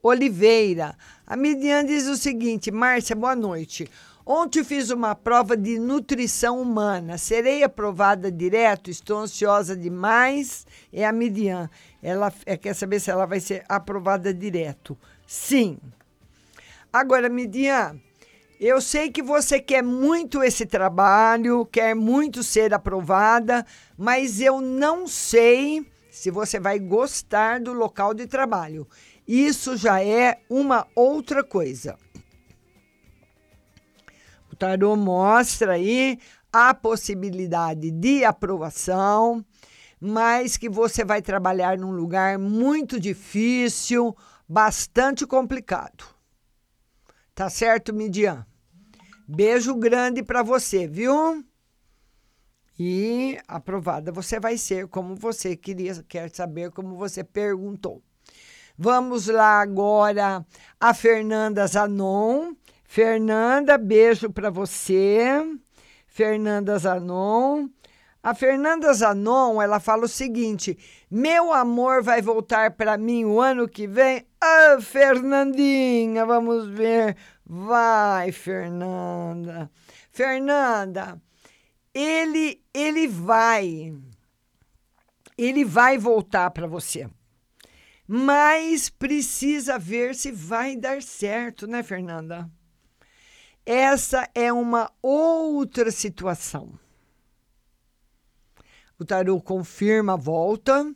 [0.03, 0.97] Oliveira.
[1.25, 3.89] A Midian diz o seguinte: Márcia, boa noite.
[4.25, 7.19] Ontem fiz uma prova de nutrição humana.
[7.19, 8.91] Serei aprovada direto?
[8.91, 10.65] Estou ansiosa demais.
[10.93, 11.69] É a Midian.
[12.03, 14.99] Ela é, quer saber se ela vai ser aprovada direto.
[15.27, 15.79] Sim.
[16.93, 17.97] Agora, Midian,
[18.61, 23.65] eu sei que você quer muito esse trabalho, quer muito ser aprovada,
[23.97, 28.87] mas eu não sei se você vai gostar do local de trabalho.
[29.27, 31.97] Isso já é uma outra coisa
[34.63, 36.21] tarô mostra aí
[36.53, 39.45] a possibilidade de aprovação,
[40.05, 44.17] mas que você vai trabalhar num lugar muito difícil,
[44.49, 46.05] bastante complicado.
[47.33, 48.45] Tá certo, Midian?
[49.29, 51.45] Beijo grande para você, viu?
[52.77, 58.03] E aprovada você vai ser, como você queria, quer saber, como você perguntou.
[58.77, 60.45] Vamos lá agora
[60.81, 62.55] a Fernanda Zanon.
[62.85, 65.47] Fernanda, beijo para você.
[66.09, 67.69] Fernanda Zanon.
[68.23, 70.79] A Fernanda Zanon, ela fala o seguinte:
[71.11, 74.25] "Meu amor vai voltar para mim o ano que vem".
[74.41, 77.17] Ah, Fernandinha, vamos ver.
[77.45, 79.71] Vai, Fernanda.
[80.13, 81.21] Fernanda,
[81.93, 83.93] ele ele vai
[85.37, 87.09] ele vai voltar para você.
[88.07, 92.49] Mas precisa ver se vai dar certo, né, Fernanda?
[93.65, 96.79] Essa é uma outra situação.
[99.03, 100.95] O tarô confirma a volta,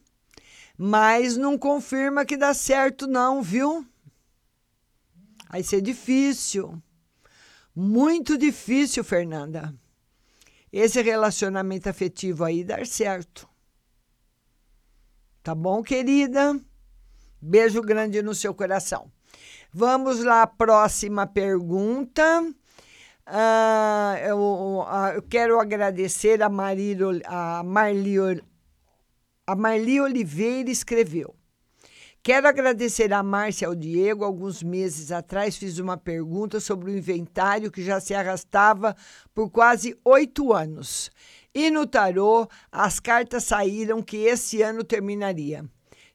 [0.79, 3.85] mas não confirma que dá certo, não, viu?
[5.51, 6.81] Vai ser difícil.
[7.75, 9.75] Muito difícil, Fernanda.
[10.73, 13.49] Esse relacionamento afetivo aí dar certo.
[15.43, 16.57] Tá bom, querida?
[17.43, 19.11] Beijo grande no seu coração.
[19.73, 22.55] Vamos lá, próxima pergunta.
[23.29, 28.17] Uh, eu, uh, eu, quero agradecer a, Marilo, a, Marli,
[29.45, 31.35] a Marli Oliveira escreveu.
[32.23, 34.25] Quero agradecer a Márcia ao Diego.
[34.25, 38.97] Alguns meses atrás fiz uma pergunta sobre o inventário que já se arrastava
[39.35, 41.11] por quase oito anos.
[41.55, 45.65] E no tarô, as cartas saíram que esse ano terminaria.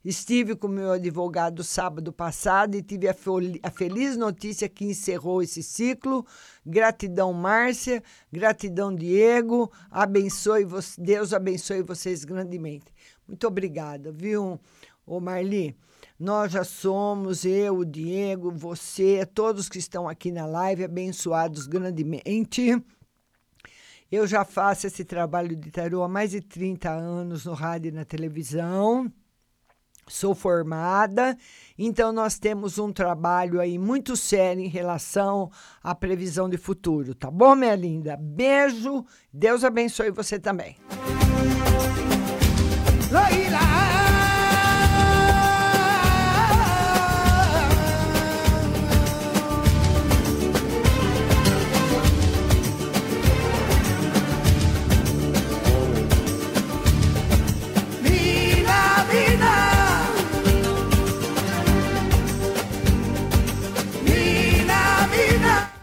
[0.04, 3.16] Estive com meu advogado sábado passado e tive a,
[3.62, 6.26] a, feliz notícia que encerrou esse ciclo.
[6.66, 8.02] Gratidão, Márcia.
[8.32, 9.72] Gratidão, Diego.
[9.91, 10.66] Abençoe
[10.97, 12.91] Deus abençoe vocês grandemente.
[13.28, 14.60] Muito obrigada, viu,
[15.06, 15.78] ô Marli?
[16.20, 22.84] Nós já somos, eu, o Diego, você, todos que estão aqui na live, abençoados grandemente.
[24.12, 27.91] Eu já faço esse trabalho de tarô há mais de 30 anos no rádio e
[27.91, 29.12] na televisão
[30.12, 31.38] sou formada,
[31.78, 35.49] então nós temos um trabalho aí muito sério em relação
[35.84, 38.18] à previsão de futuro, tá bom, minha linda?
[38.18, 40.76] Beijo, Deus abençoe você também.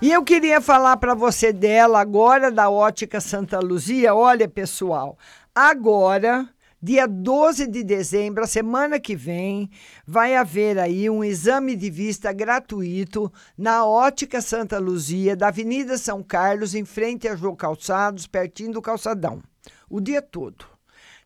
[0.08, 4.14] E eu queria falar para você dela agora, da Ótica Santa Luzia.
[4.14, 5.18] Olha, pessoal,
[5.54, 6.48] agora,
[6.82, 9.68] dia 12 de dezembro, a semana que vem,
[10.06, 16.22] vai haver aí um exame de vista gratuito na Ótica Santa Luzia, da Avenida São
[16.22, 19.42] Carlos, em frente a João Calçados, pertinho do calçadão.
[19.90, 20.78] O dia todo.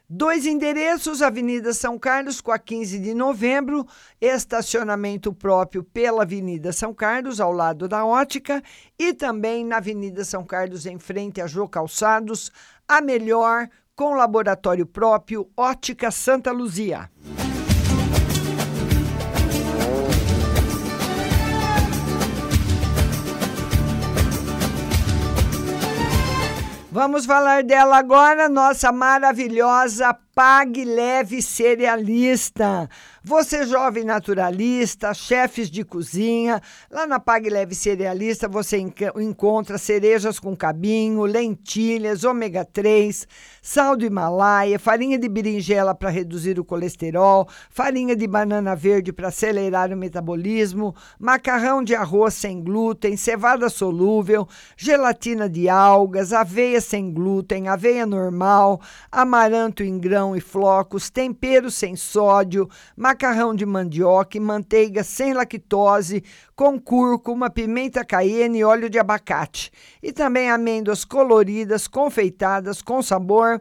[0.06, 3.86] Dois endereços, Avenida São Carlos, com a 15 de novembro,
[4.20, 8.62] estacionamento próprio pela Avenida São Carlos, ao lado da ótica,
[8.98, 12.50] e também na Avenida São Carlos, em frente a Jô Calçados,
[12.86, 17.08] a melhor, com laboratório próprio, Ótica Santa Luzia.
[26.92, 32.88] Vamos falar dela agora, nossa maravilhosa Pague Leve Cerealista.
[33.22, 38.78] Você, jovem naturalista, chefes de cozinha, lá na Pague Leve Cerealista você
[39.16, 43.26] encontra cerejas com cabinho, lentilhas, ômega 3,
[43.60, 49.28] sal do Himalaia, farinha de berinjela para reduzir o colesterol, farinha de banana verde para
[49.28, 57.12] acelerar o metabolismo, macarrão de arroz sem glúten, cevada solúvel, gelatina de algas, aveia sem
[57.12, 58.80] glúten, aveia normal,
[59.12, 66.22] amaranto em grão e flocos, tempero sem sódio, macarrão de mandioca e manteiga sem lactose,
[66.54, 69.72] com cúrcuma, pimenta cayenne e óleo de abacate.
[70.02, 73.60] E também amêndoas coloridas, confeitadas, com sabor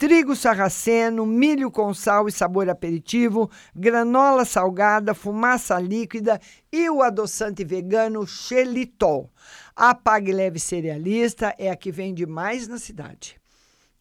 [0.00, 6.40] trigo sarraceno, milho com sal e sabor aperitivo, granola salgada, fumaça líquida
[6.72, 9.30] e o adoçante vegano xelitol.
[9.76, 13.39] A Pague Leve Cerealista é a que vende mais na cidade.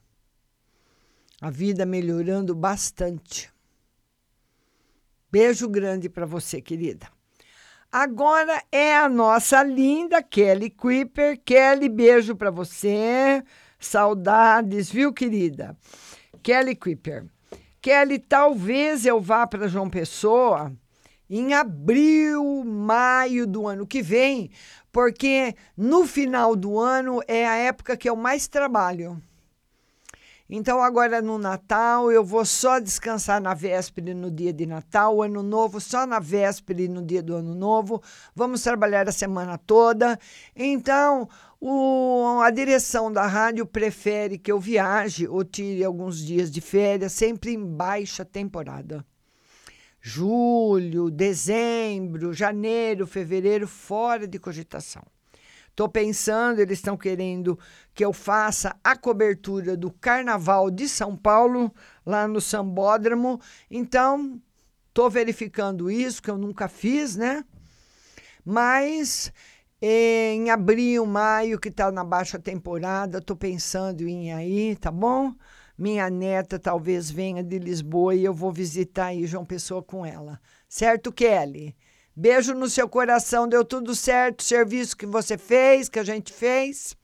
[1.41, 3.51] A vida melhorando bastante.
[5.29, 7.07] Beijo grande para você, querida.
[7.91, 11.39] Agora é a nossa linda Kelly Kuiper.
[11.43, 13.43] Kelly, beijo para você.
[13.79, 15.77] Saudades, viu, querida?
[16.41, 17.25] Kelly Kuiper.
[17.83, 20.71] Kelly, talvez eu vá para João Pessoa
[21.29, 24.49] em abril, maio do ano que vem,
[24.89, 29.21] porque no final do ano é a época que eu mais trabalho.
[30.55, 35.23] Então, agora no Natal, eu vou só descansar na véspera e no dia de Natal,
[35.23, 37.99] Ano Novo só na véspera e no dia do Ano Novo.
[38.35, 40.15] Vamos trabalhar a semana toda.
[40.55, 41.27] Então,
[41.59, 47.13] o, a direção da rádio prefere que eu viaje ou tire alguns dias de férias,
[47.13, 49.03] sempre em baixa temporada.
[49.99, 55.12] Julho, dezembro, janeiro, fevereiro, fora de cogitação.
[55.73, 57.57] Estou pensando, eles estão querendo
[57.95, 61.73] que eu faça a cobertura do Carnaval de São Paulo,
[62.05, 63.41] lá no Sambódromo.
[63.71, 64.39] Então,
[64.87, 67.43] estou verificando isso, que eu nunca fiz, né?
[68.45, 69.33] Mas
[69.81, 75.33] em abril, maio, que está na baixa temporada, estou pensando em aí, tá bom?
[75.75, 80.39] Minha neta talvez venha de Lisboa e eu vou visitar aí João Pessoa com ela.
[80.69, 81.75] Certo, Kelly?
[82.15, 86.95] Beijo no seu coração, deu tudo certo, serviço que você fez, que a gente fez.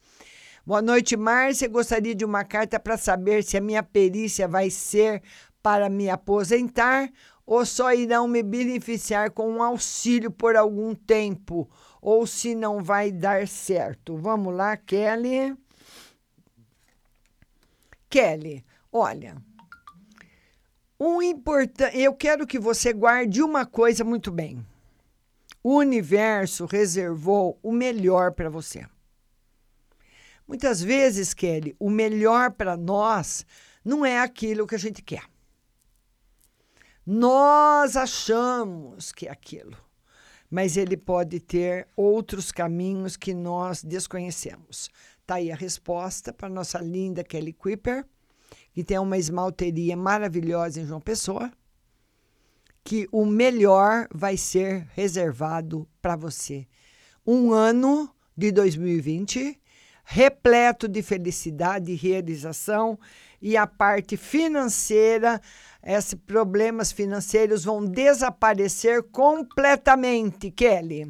[0.64, 1.68] Boa noite, Márcia.
[1.68, 5.20] Gostaria de uma carta para saber se a minha perícia vai ser
[5.60, 7.10] para me aposentar
[7.50, 11.68] ou só irão me beneficiar com um auxílio por algum tempo,
[12.00, 14.16] ou se não vai dar certo.
[14.16, 15.56] Vamos lá, Kelly.
[18.08, 19.36] Kelly, olha,
[21.00, 24.64] um importante, eu quero que você guarde uma coisa muito bem.
[25.62, 28.86] O universo reservou o melhor para você.
[30.48, 33.44] Muitas vezes, Kelly, o melhor para nós
[33.84, 35.24] não é aquilo que a gente quer.
[37.06, 39.76] Nós achamos que é aquilo,
[40.50, 44.90] mas ele pode ter outros caminhos que nós desconhecemos.
[45.26, 48.06] Tá aí a resposta para nossa linda Kelly Kuiper,
[48.72, 51.52] que tem uma esmalteria maravilhosa em João Pessoa
[52.84, 56.66] que o melhor vai ser reservado para você.
[57.26, 59.60] Um ano de 2020
[60.12, 62.98] repleto de felicidade e realização
[63.40, 65.40] e a parte financeira,
[65.84, 71.06] esses problemas financeiros vão desaparecer completamente, Kelly.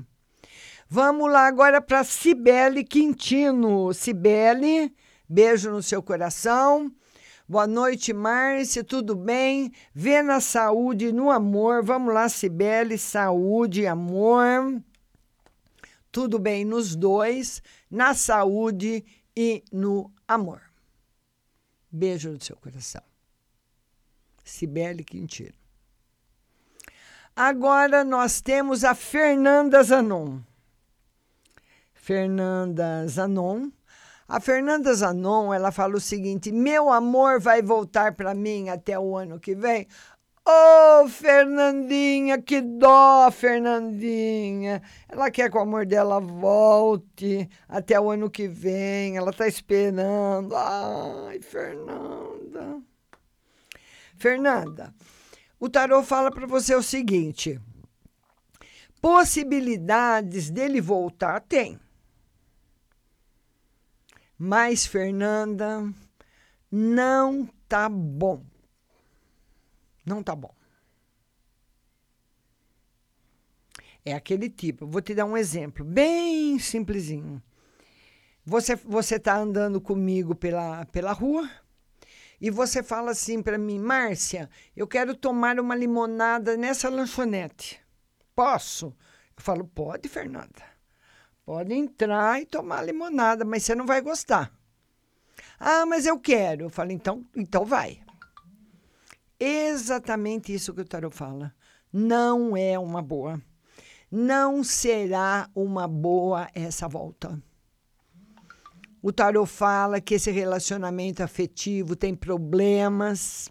[0.87, 3.95] Vamos lá agora para Cibele Quintino.
[3.95, 4.95] Cibele,
[5.27, 6.93] beijo no seu coração.
[7.51, 9.73] Boa noite, Márcia, tudo bem?
[9.93, 11.83] Vê na saúde no amor.
[11.83, 14.81] Vamos lá, Cibele, saúde amor.
[16.13, 19.05] Tudo bem nos dois, na saúde
[19.37, 20.63] e no amor.
[21.91, 23.03] Beijo no seu coração.
[24.45, 25.59] Cibele Quintino.
[27.35, 30.39] Agora nós temos a Fernanda Zanon.
[31.95, 33.73] Fernanda Zanon
[34.31, 39.17] a Fernanda Zanon, ela fala o seguinte: "Meu amor vai voltar para mim até o
[39.17, 39.89] ano que vem".
[40.47, 44.83] Ô, oh, Fernandinha, que dó, Fernandinha.
[45.09, 49.17] Ela quer que o amor dela volte até o ano que vem.
[49.17, 50.55] Ela tá esperando.
[50.57, 52.81] Ai, Fernanda.
[54.17, 54.95] Fernanda,
[55.59, 57.61] o tarô fala para você o seguinte:
[59.01, 61.79] possibilidades dele voltar tem.
[64.43, 65.93] Mas, Fernanda,
[66.73, 68.43] não tá bom.
[70.03, 70.55] Não tá bom.
[74.03, 74.87] É aquele tipo.
[74.87, 77.43] Vou te dar um exemplo bem simplesinho.
[78.43, 81.47] Você você tá andando comigo pela, pela rua
[82.41, 87.79] e você fala assim para mim, Márcia, eu quero tomar uma limonada nessa lanchonete.
[88.35, 88.97] Posso?
[89.37, 90.70] Eu falo, pode, Fernanda.
[91.51, 94.53] Pode entrar e tomar limonada, mas você não vai gostar.
[95.59, 96.67] Ah, mas eu quero.
[96.67, 98.01] Eu falo, então, então vai.
[99.37, 101.53] Exatamente isso que o tarot fala.
[101.93, 103.43] Não é uma boa.
[104.09, 107.43] Não será uma boa essa volta.
[109.03, 113.51] O tarot fala que esse relacionamento afetivo tem problemas,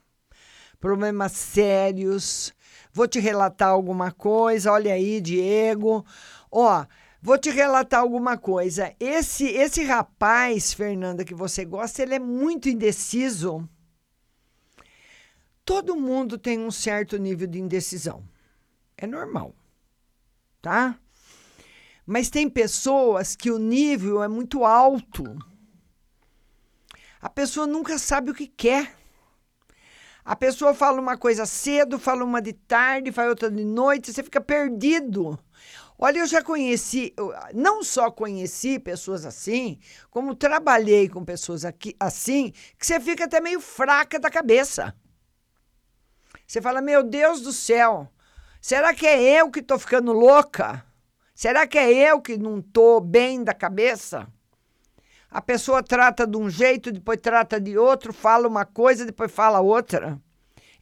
[0.80, 2.54] problemas sérios.
[2.93, 4.72] Vou te relatar alguma coisa.
[4.72, 6.06] Olha aí, Diego.
[6.50, 6.86] Ó,
[7.22, 8.95] Vou te relatar alguma coisa.
[8.99, 13.67] Esse esse rapaz, Fernanda, que você gosta, ele é muito indeciso.
[15.65, 18.24] Todo mundo tem um certo nível de indecisão.
[18.97, 19.53] É normal.
[20.61, 20.97] Tá?
[22.05, 25.38] Mas tem pessoas que o nível é muito alto.
[27.22, 28.95] A pessoa nunca sabe o que quer.
[30.24, 34.24] A pessoa fala uma coisa cedo, fala uma de tarde, fala outra de noite, você
[34.24, 35.38] fica perdido.
[36.00, 37.14] Olha, eu já conheci,
[37.54, 39.78] não só conheci pessoas assim,
[40.10, 44.95] como trabalhei com pessoas aqui, assim, que você fica até meio fraca da cabeça.
[46.47, 48.10] Você fala, meu Deus do céu,
[48.62, 50.84] Será que é eu que estou ficando louca?
[51.34, 54.28] Será que é eu que não estou bem da cabeça?
[55.32, 59.62] A pessoa trata de um jeito, depois trata de outro, fala uma coisa, depois fala
[59.62, 60.20] outra.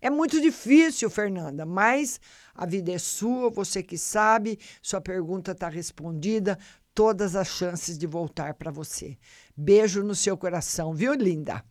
[0.01, 2.19] É muito difícil, Fernanda, mas
[2.53, 6.57] a vida é sua, você que sabe, sua pergunta está respondida,
[6.93, 9.17] todas as chances de voltar para você.
[9.55, 11.63] Beijo no seu coração, viu, linda?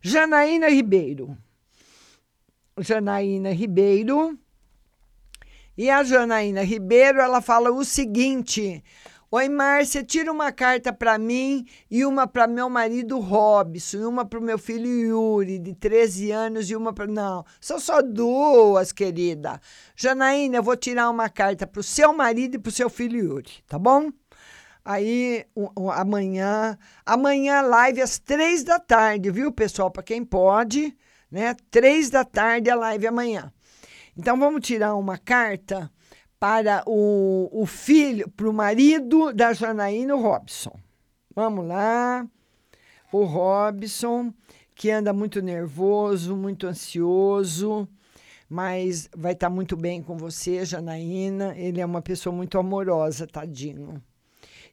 [0.00, 1.36] Janaína Ribeiro.
[2.78, 4.38] Janaína Ribeiro.
[5.76, 8.82] E a Janaína Ribeiro, ela fala o seguinte:
[9.34, 14.26] Oi, Márcia, tira uma carta para mim e uma para meu marido Robson, e uma
[14.26, 17.06] para o meu filho Yuri, de 13 anos, e uma para.
[17.06, 19.58] Não, são só duas, querida.
[19.96, 23.18] Janaína, eu vou tirar uma carta para o seu marido e para o seu filho
[23.20, 24.12] Yuri, tá bom?
[24.84, 26.76] Aí, um, um, amanhã,
[27.06, 29.90] amanhã live às três da tarde, viu, pessoal?
[29.90, 30.94] Para quem pode,
[31.30, 31.56] né?
[31.70, 33.50] Três da tarde a live amanhã.
[34.14, 35.90] Então, vamos tirar uma carta
[36.42, 40.76] para o, o filho, para o marido da Janaína, Robson.
[41.36, 42.26] Vamos lá.
[43.12, 44.34] O Robson,
[44.74, 47.88] que anda muito nervoso, muito ansioso,
[48.50, 51.56] mas vai estar tá muito bem com você, Janaína.
[51.56, 54.02] Ele é uma pessoa muito amorosa, tadinho.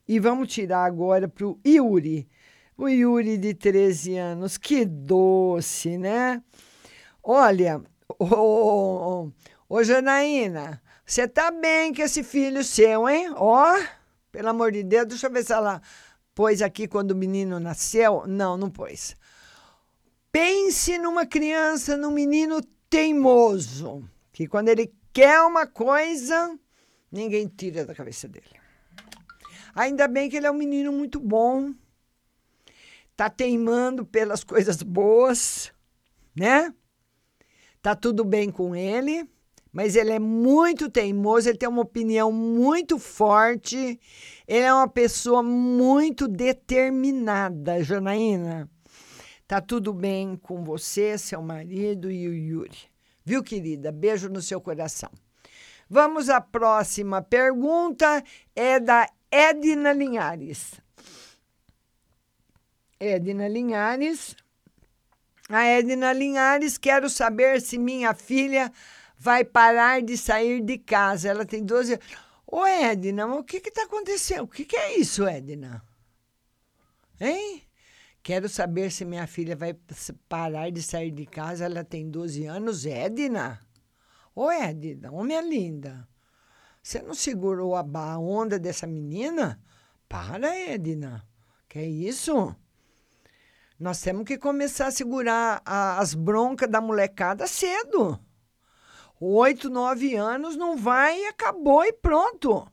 [0.08, 2.28] E vamos tirar agora para o Yuri.
[2.76, 6.42] O Yuri de 13 anos, que doce, né?
[7.24, 7.80] Olha,
[8.18, 9.30] ô,
[9.70, 13.34] ô Janaína, você tá bem com esse filho seu, hein?
[13.36, 13.88] Ó, oh,
[14.32, 15.82] pelo amor de Deus, deixa eu ver se ela
[16.36, 18.28] pôs aqui quando o menino nasceu.
[18.28, 19.16] Não, não pôs.
[20.32, 26.56] Pense numa criança, num menino teimoso, que quando ele quer uma coisa,
[27.12, 28.46] ninguém tira da cabeça dele.
[29.74, 31.74] Ainda bem que ele é um menino muito bom,
[33.18, 35.74] tá teimando pelas coisas boas,
[36.36, 36.72] né?
[37.82, 39.28] Tá tudo bem com ele
[39.72, 44.00] mas ele é muito teimoso, ele tem uma opinião muito forte,
[44.48, 48.70] ele é uma pessoa muito determinada, Janaína.
[49.48, 52.78] Tá tudo bem com você, seu marido e o Yuri.
[53.24, 53.92] Viu, querida?
[53.92, 55.10] Beijo no seu coração.
[55.90, 58.24] Vamos à próxima pergunta,
[58.56, 60.74] é da Edna Linhares.
[63.00, 64.36] Edna Linhares.
[65.48, 68.72] A Edna Linhares, quero saber se minha filha
[69.20, 71.28] vai parar de sair de casa.
[71.28, 72.06] Ela tem 12 anos.
[72.48, 74.44] Ô, Edna, o que está acontecendo?
[74.44, 75.84] O que, que é isso, Edna?
[77.20, 77.62] Hein?
[78.24, 79.78] Quero saber se minha filha vai
[80.28, 81.66] parar de sair de casa.
[81.66, 82.86] Ela tem 12 anos.
[82.86, 83.60] Edna?
[84.34, 86.08] Ô, Edna, ô, minha linda.
[86.82, 89.62] Você não segurou a onda dessa menina?
[90.08, 91.28] Para, Edna.
[91.68, 92.56] Que é isso?
[93.78, 98.20] Nós temos que começar a segurar as broncas da molecada cedo
[99.20, 102.68] oito, nove anos, não vai e acabou e pronto.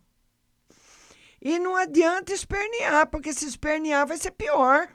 [1.41, 4.89] E não adianta espernear, porque se espernear vai ser pior.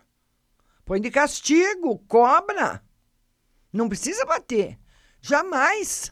[0.84, 2.84] Põe de castigo, cobra.
[3.72, 4.78] Não precisa bater.
[5.22, 6.12] Jamais.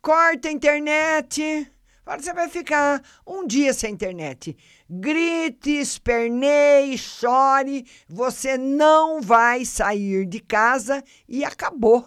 [0.00, 1.70] Corta a internet.
[2.06, 4.56] Você vai ficar um dia sem internet.
[4.88, 7.86] Grite, esperneie, chore.
[8.08, 12.06] Você não vai sair de casa e acabou.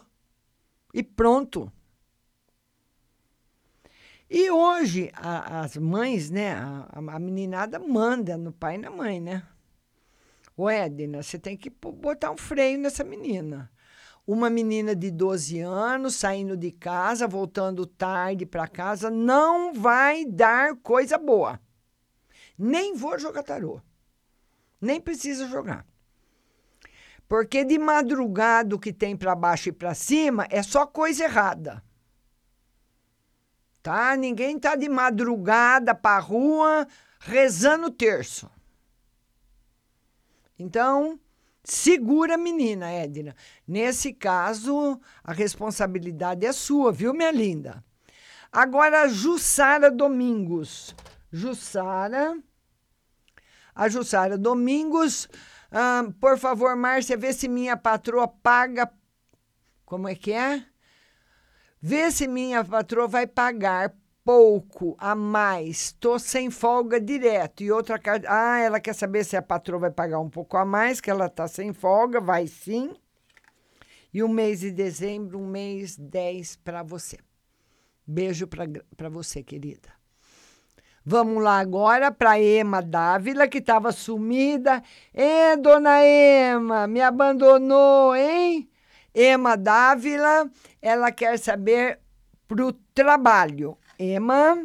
[0.94, 1.72] E pronto.
[4.30, 9.22] E hoje a, as mães, né, a, a, meninada manda no pai e na mãe,
[9.22, 9.44] né?
[10.56, 13.72] Ô Edna, você tem que botar um freio nessa menina.
[14.26, 20.76] Uma menina de 12 anos saindo de casa, voltando tarde para casa, não vai dar
[20.78, 21.62] coisa boa.
[22.58, 23.80] Nem vou jogar tarô.
[24.82, 25.86] Nem precisa jogar.
[27.30, 31.82] Porque de madrugada o que tem para baixo e para cima é só coisa errada
[33.88, 34.18] tá?
[34.18, 36.86] Ninguém tá de madrugada para rua
[37.22, 38.52] rezando o terço.
[40.60, 41.18] Então,
[41.64, 43.34] segura a menina, Edna.
[43.66, 47.82] Nesse caso, a responsabilidade é sua, viu, minha linda?
[48.52, 50.94] Agora, Jussara Domingos.
[51.32, 52.38] Jussara.
[53.74, 55.30] A Jussara Domingos.
[55.72, 58.92] Ah, por favor, Márcia, vê se minha patroa paga.
[59.86, 60.66] Como é que é?
[61.82, 65.94] Vê se minha patroa vai pagar pouco a mais.
[65.94, 67.64] Tô sem folga direto.
[67.64, 68.28] E outra carta.
[68.30, 71.30] Ah, ela quer saber se a patroa vai pagar um pouco a mais, que ela
[71.30, 72.20] tá sem folga.
[72.20, 72.94] Vai sim.
[74.14, 77.18] E o mês de dezembro, um mês 10 para você.
[78.06, 79.90] Beijo para você, querida.
[81.06, 84.84] Vamos lá agora para Ema Dávila, que estava sumida.
[85.14, 88.70] Ê, dona Ema, me abandonou, hein?
[89.20, 90.48] Ema Dávila,
[90.80, 92.00] ela quer saber
[92.48, 93.76] para o trabalho.
[93.98, 94.64] Ema,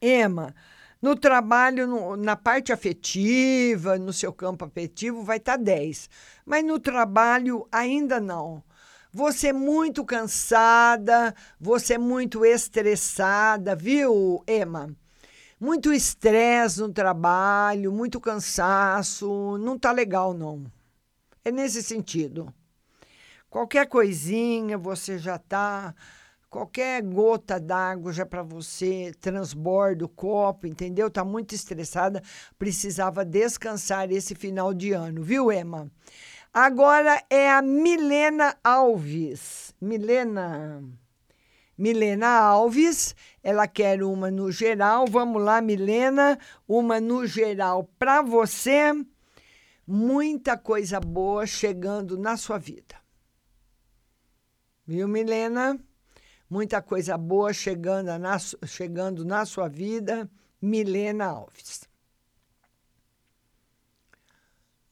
[0.00, 0.54] Ema,
[1.02, 6.08] no trabalho, no, na parte afetiva, no seu campo afetivo, vai estar tá 10.
[6.46, 8.64] Mas no trabalho, ainda não.
[9.12, 14.88] Você é muito cansada, você é muito estressada, viu, Ema?
[15.60, 20.64] Muito estresse no trabalho, muito cansaço, não tá legal, não.
[21.44, 22.50] É nesse sentido.
[23.50, 25.92] Qualquer coisinha você já tá
[26.48, 31.10] qualquer gota d'água já para você transborda o copo, entendeu?
[31.10, 32.22] Tá muito estressada,
[32.56, 35.90] precisava descansar esse final de ano, viu, Emma?
[36.54, 39.74] Agora é a Milena Alves.
[39.80, 40.82] Milena
[41.76, 45.06] Milena Alves, ela quer uma no geral.
[45.06, 46.38] Vamos lá, Milena,
[46.68, 48.92] uma no geral para você.
[49.84, 52.99] Muita coisa boa chegando na sua vida.
[54.90, 55.78] Viu, Milena?
[56.50, 58.36] Muita coisa boa chegando na,
[58.66, 60.28] chegando na sua vida,
[60.60, 61.88] Milena Alves.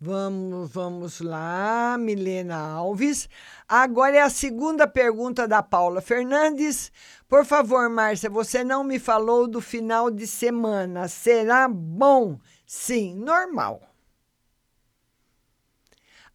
[0.00, 3.28] Vamos, vamos lá, Milena Alves.
[3.66, 6.92] Agora é a segunda pergunta da Paula Fernandes.
[7.26, 11.08] Por favor, Márcia, você não me falou do final de semana.
[11.08, 12.38] Será bom?
[12.64, 13.87] Sim, normal.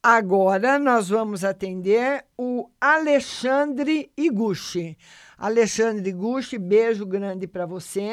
[0.06, 4.98] Agora nós vamos atender o Alexandre Iguchi.
[5.38, 8.04] Alexandre Iguchi, beijo grande para você.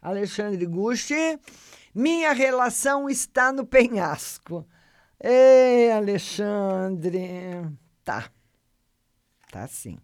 [0.00, 1.38] Alexandre Iguchi,
[1.94, 4.66] minha relação está no penhasco.
[5.22, 7.20] Ei, Alexandre,
[8.02, 8.32] tá.
[9.52, 9.98] Tá sim.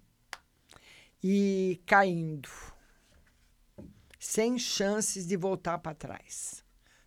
[1.22, 2.50] E caindo.
[4.18, 6.62] Sem chances de voltar para trás.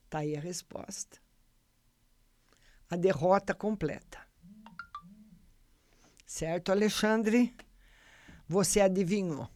[0.10, 1.27] Tá aí a resposta
[2.90, 4.20] a derrota completa.
[6.26, 7.54] Certo, Alexandre?
[8.48, 9.50] Você adivinhou.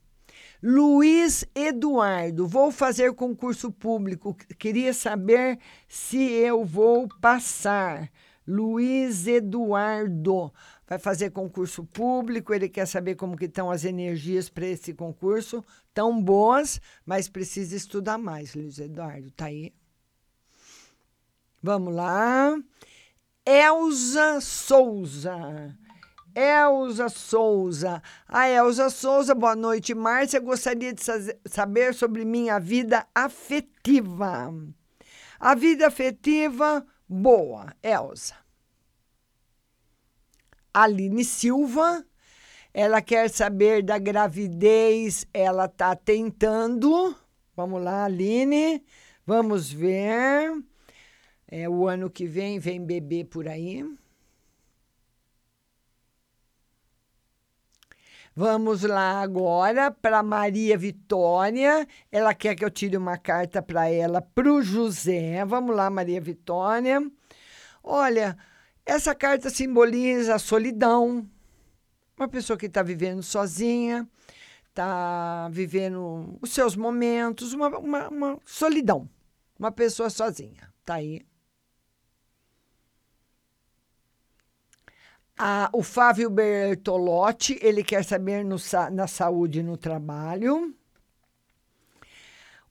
[0.63, 4.35] Luiz Eduardo, vou fazer concurso público.
[4.59, 8.11] Queria saber se eu vou passar.
[8.47, 10.53] Luiz Eduardo
[10.87, 15.63] vai fazer concurso público, ele quer saber como que estão as energias para esse concurso.
[15.93, 19.31] Tão boas, mas precisa estudar mais, Luiz Eduardo.
[19.31, 19.73] Tá aí?
[21.63, 22.57] Vamos lá.
[23.45, 25.75] Elza Souza.
[26.35, 28.01] Elza Souza.
[28.27, 30.39] A Elza Souza, boa noite, Márcia.
[30.39, 31.01] Gostaria de
[31.45, 34.53] saber sobre minha vida afetiva.
[35.39, 38.35] A vida afetiva, boa, Elza.
[40.73, 42.05] Aline Silva,
[42.73, 47.13] ela quer saber da gravidez, ela está tentando.
[47.55, 48.85] Vamos lá, Aline,
[49.25, 50.70] vamos ver.
[51.51, 53.85] É, o ano que vem vem bebê por aí.
[58.33, 61.85] Vamos lá agora para Maria Vitória.
[62.09, 65.43] Ela quer que eu tire uma carta para ela, para o José.
[65.43, 67.05] Vamos lá, Maria Vitória.
[67.83, 68.37] Olha,
[68.85, 71.29] essa carta simboliza a solidão.
[72.17, 74.07] Uma pessoa que está vivendo sozinha,
[74.69, 79.09] está vivendo os seus momentos, uma, uma, uma solidão.
[79.59, 80.71] Uma pessoa sozinha.
[80.79, 81.25] Está aí.
[85.43, 88.57] Ah, o Fábio Bertolotti, ele quer saber no,
[88.91, 90.71] na saúde no trabalho.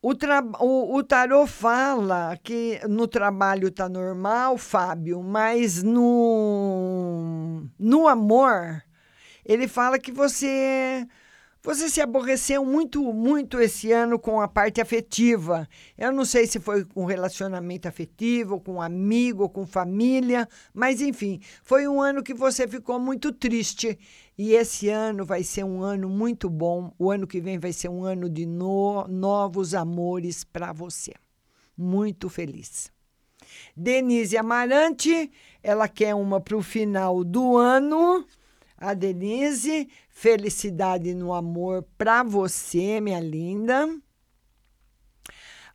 [0.00, 8.06] O, tra o, o tarô fala que no trabalho está normal, Fábio, mas no, no
[8.06, 8.84] amor,
[9.44, 11.04] ele fala que você
[11.62, 15.68] você se aborreceu muito, muito esse ano com a parte afetiva.
[15.96, 21.86] Eu não sei se foi com relacionamento afetivo, com amigo, com família, mas enfim, foi
[21.86, 23.98] um ano que você ficou muito triste.
[24.38, 26.94] E esse ano vai ser um ano muito bom.
[26.98, 31.12] O ano que vem vai ser um ano de no, novos amores para você.
[31.76, 32.90] Muito feliz.
[33.76, 35.30] Denise Amarante,
[35.62, 38.24] ela quer uma para o final do ano
[38.80, 39.88] a Denise.
[40.08, 43.86] Felicidade no amor para você, minha linda.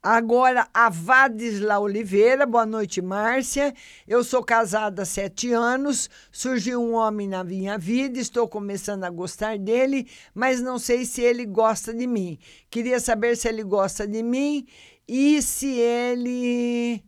[0.01, 3.73] Agora, a Vadisla Oliveira, boa noite, Márcia.
[4.07, 9.09] Eu sou casada há sete anos, surgiu um homem na minha vida, estou começando a
[9.09, 12.37] gostar dele, mas não sei se ele gosta de mim.
[12.69, 14.67] Queria saber se ele gosta de mim
[15.07, 17.03] e se ele.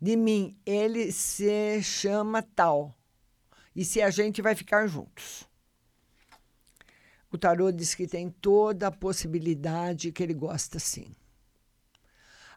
[0.00, 0.56] de mim.
[0.64, 2.94] Ele se chama tal
[3.76, 5.46] e se a gente vai ficar juntos.
[7.30, 11.14] O tarô diz que tem toda a possibilidade que ele gosta sim.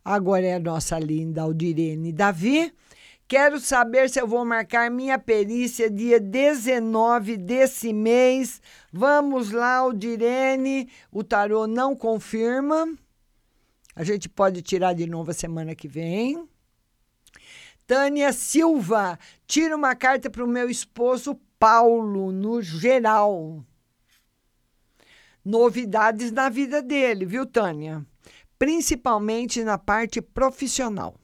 [0.04, 2.74] Agora é a nossa linda Aldirene Davi,
[3.30, 8.60] Quero saber se eu vou marcar minha perícia dia 19 desse mês.
[8.92, 10.90] Vamos lá, Aldirene.
[11.12, 12.92] O tarô não confirma.
[13.96, 16.50] A gente pode tirar de novo a semana que vem.
[17.90, 19.18] Tânia Silva,
[19.48, 23.66] tira uma carta para o meu esposo Paulo, no geral.
[25.44, 28.06] Novidades na vida dele, viu, Tânia?
[28.60, 31.16] Principalmente na parte profissional.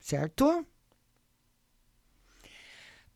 [0.00, 0.66] Certo?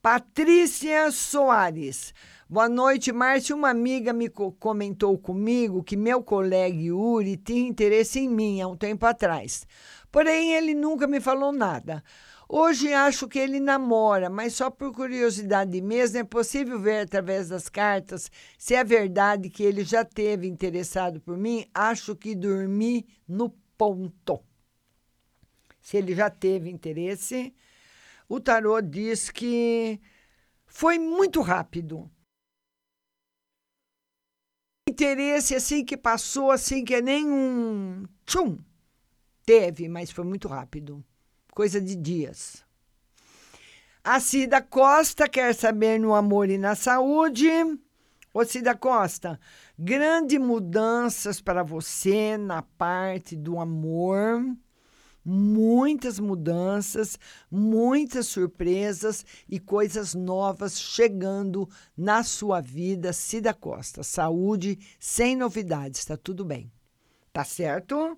[0.01, 2.15] Patrícia Soares.
[2.49, 3.57] Boa noite, Márcia.
[3.57, 8.77] Uma amiga me comentou comigo que meu colega Yuri tinha interesse em mim há um
[8.77, 9.67] tempo atrás.
[10.11, 12.03] Porém, ele nunca me falou nada.
[12.49, 17.69] Hoje acho que ele namora, mas só por curiosidade mesmo é possível ver através das
[17.69, 21.65] cartas se é verdade que ele já teve interessado por mim.
[21.73, 24.43] Acho que dormi no ponto.
[25.81, 27.55] Se ele já teve interesse,
[28.29, 30.01] o tarô diz que
[30.67, 32.11] foi muito rápido.
[34.89, 38.59] Interesse assim que passou, assim que é nem um tchum.
[39.51, 41.05] Teve, mas foi muito rápido
[41.53, 42.65] coisa de dias.
[44.05, 47.49] A Cida Costa quer saber no amor e na saúde.
[48.33, 49.41] Ô Cida Costa,
[49.77, 54.41] grandes mudanças para você na parte do amor.
[55.25, 57.19] Muitas mudanças,
[57.51, 64.05] muitas surpresas e coisas novas chegando na sua vida, Cida Costa.
[64.05, 66.71] Saúde sem novidades, tá tudo bem.
[67.33, 68.17] Tá certo?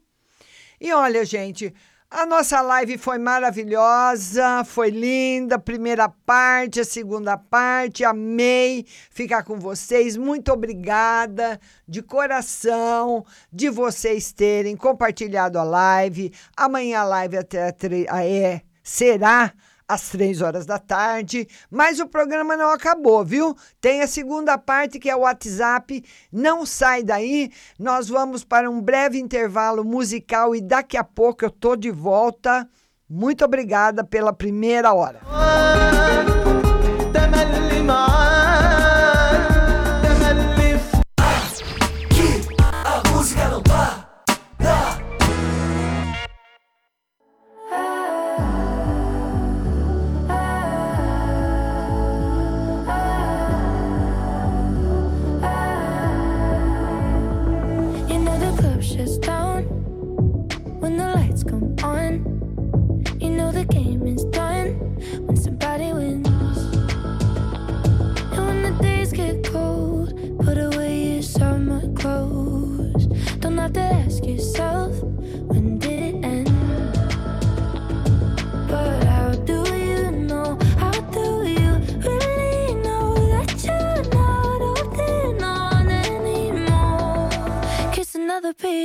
[0.85, 1.73] E olha, gente,
[2.11, 5.57] a nossa live foi maravilhosa, foi linda.
[5.57, 10.17] Primeira parte, a segunda parte, amei ficar com vocês.
[10.17, 16.33] Muito obrigada de coração de vocês terem compartilhado a live.
[16.57, 19.55] Amanhã a live até é, será
[19.89, 21.47] às três horas da tarde.
[21.71, 23.57] Mas o programa não acabou, viu?
[23.81, 26.03] Tem a segunda parte, que é o WhatsApp.
[26.33, 27.51] Não sai daí.
[27.79, 32.69] Nós vamos para um breve intervalo musical e daqui a pouco eu tô de volta.
[33.09, 35.21] Muito obrigada pela primeira hora.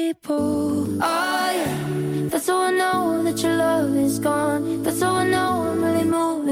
[0.07, 0.87] People.
[1.03, 4.81] Oh yeah, that's how I know that your love is gone.
[4.83, 6.46] That's how I know I'm really moving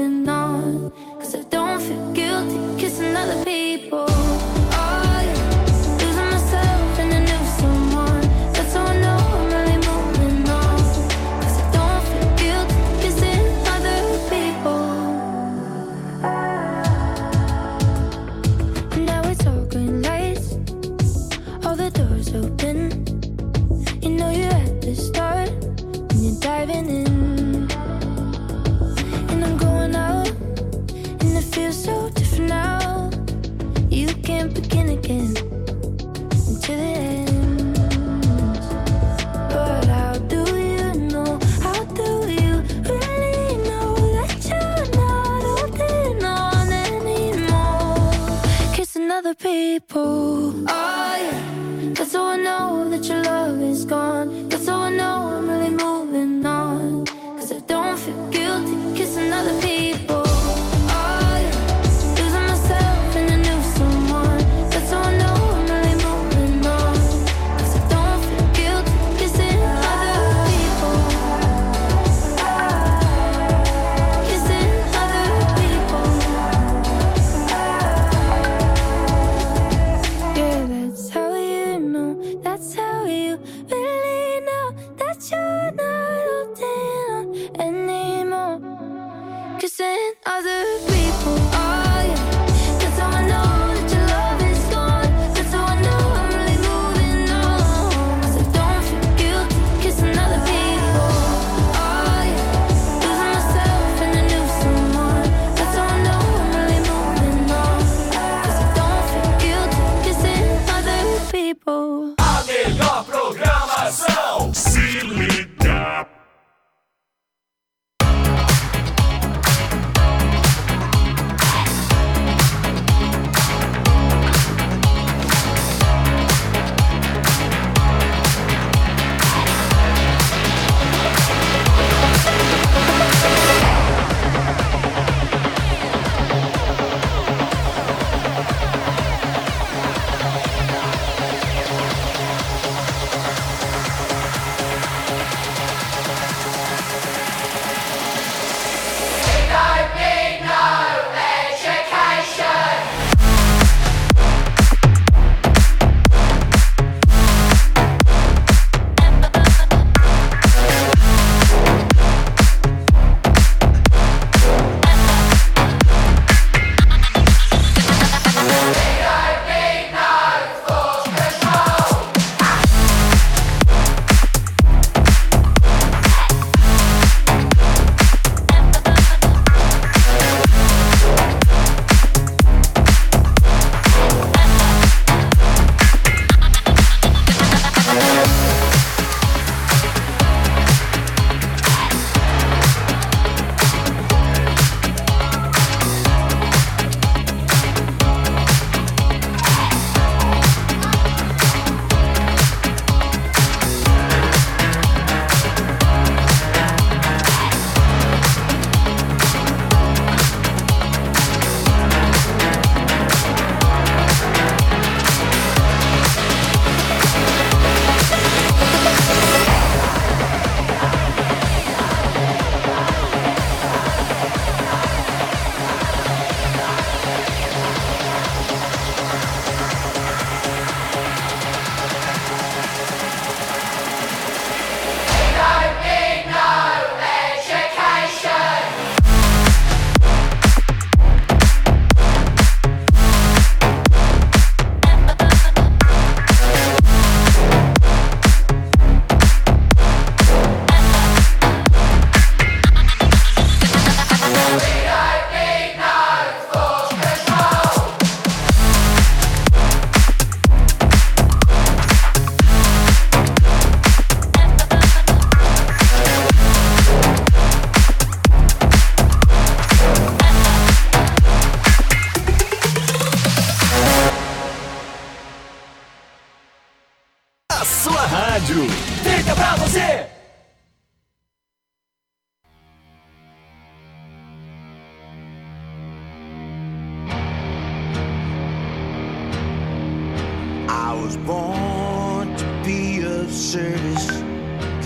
[291.06, 294.08] was born to be of service.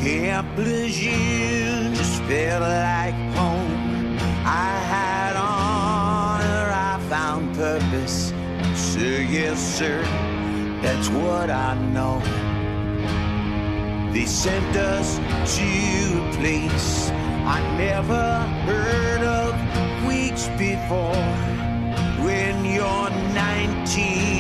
[0.03, 4.19] Camp Lejeune just felt like home.
[4.45, 8.35] I had honor, I found purpose.
[8.75, 10.03] Sir, yes, sir,
[10.83, 12.21] that's what I know.
[14.13, 15.17] They sent us
[15.57, 15.71] to
[16.23, 17.09] a place
[17.57, 18.27] I never
[18.69, 19.53] heard of
[20.07, 21.25] weeks before.
[22.27, 24.40] When you're 19,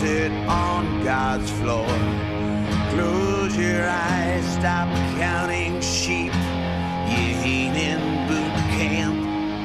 [0.00, 1.86] desert on God's floor.
[2.90, 6.32] Close your eyes, stop counting sheep.
[7.08, 9.16] You ain't in boot camp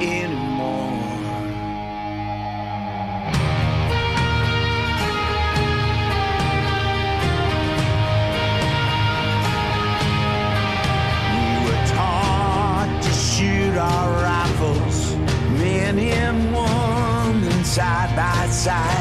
[0.02, 1.00] anymore.
[11.34, 15.16] We were taught to shoot our rifles,
[15.60, 19.01] men and women side by side.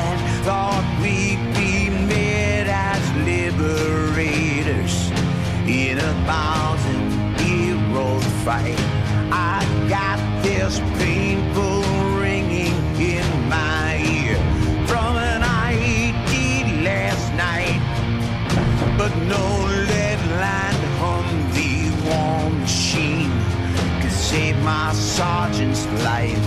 [24.63, 26.39] My sergeant's life.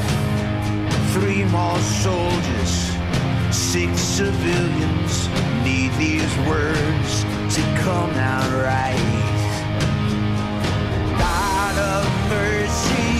[1.13, 2.73] Three more soldiers,
[3.51, 5.27] six civilians
[5.63, 7.23] need these words
[7.55, 8.97] to come out right.
[11.17, 13.12] God of mercy,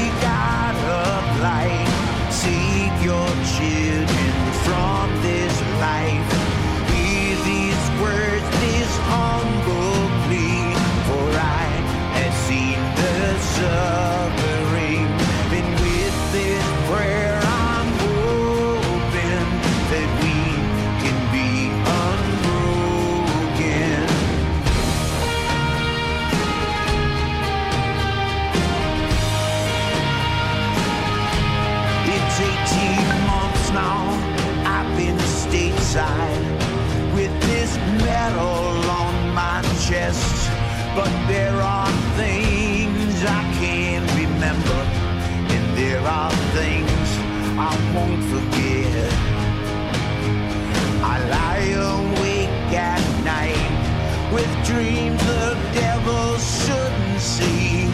[54.33, 57.85] with dreams the devil shouldn't see.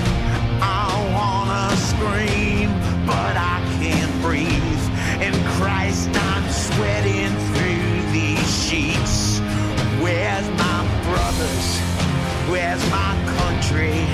[0.61, 0.87] I
[1.17, 2.69] wanna scream,
[3.05, 4.83] but I can't breathe.
[5.21, 9.39] In Christ, I'm sweating through these sheets.
[9.99, 11.67] Where's my brothers?
[12.49, 14.08] Where's my country?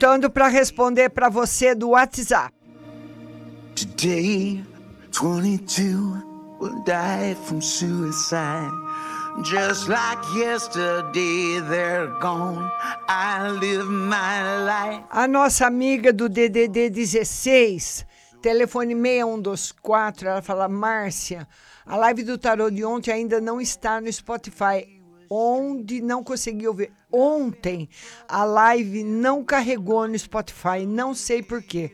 [0.00, 2.54] Voltando para responder para você do WhatsApp.
[3.74, 4.64] today,
[5.12, 6.22] 22
[6.58, 8.70] will die from suicide.
[9.44, 12.70] Just like yesterday, they're gone.
[13.08, 15.04] I live my life.
[15.10, 18.06] A nossa amiga do DDD 16,
[18.40, 21.46] telefone 6124, ela fala: Márcia,
[21.84, 24.98] a live do tarô de ontem ainda não está no Spotify.
[25.28, 26.90] Onde não consegui ouvir.
[27.12, 27.88] Ontem
[28.28, 31.92] a live não carregou no Spotify, não sei porquê.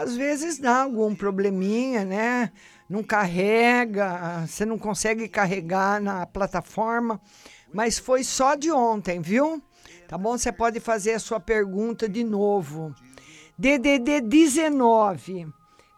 [0.00, 2.52] Às vezes dá algum probleminha, né?
[2.88, 7.20] Não carrega, você não consegue carregar na plataforma,
[7.72, 9.62] mas foi só de ontem, viu?
[10.08, 10.36] Tá bom?
[10.36, 12.94] Você pode fazer a sua pergunta de novo.
[13.56, 15.46] DDD 19,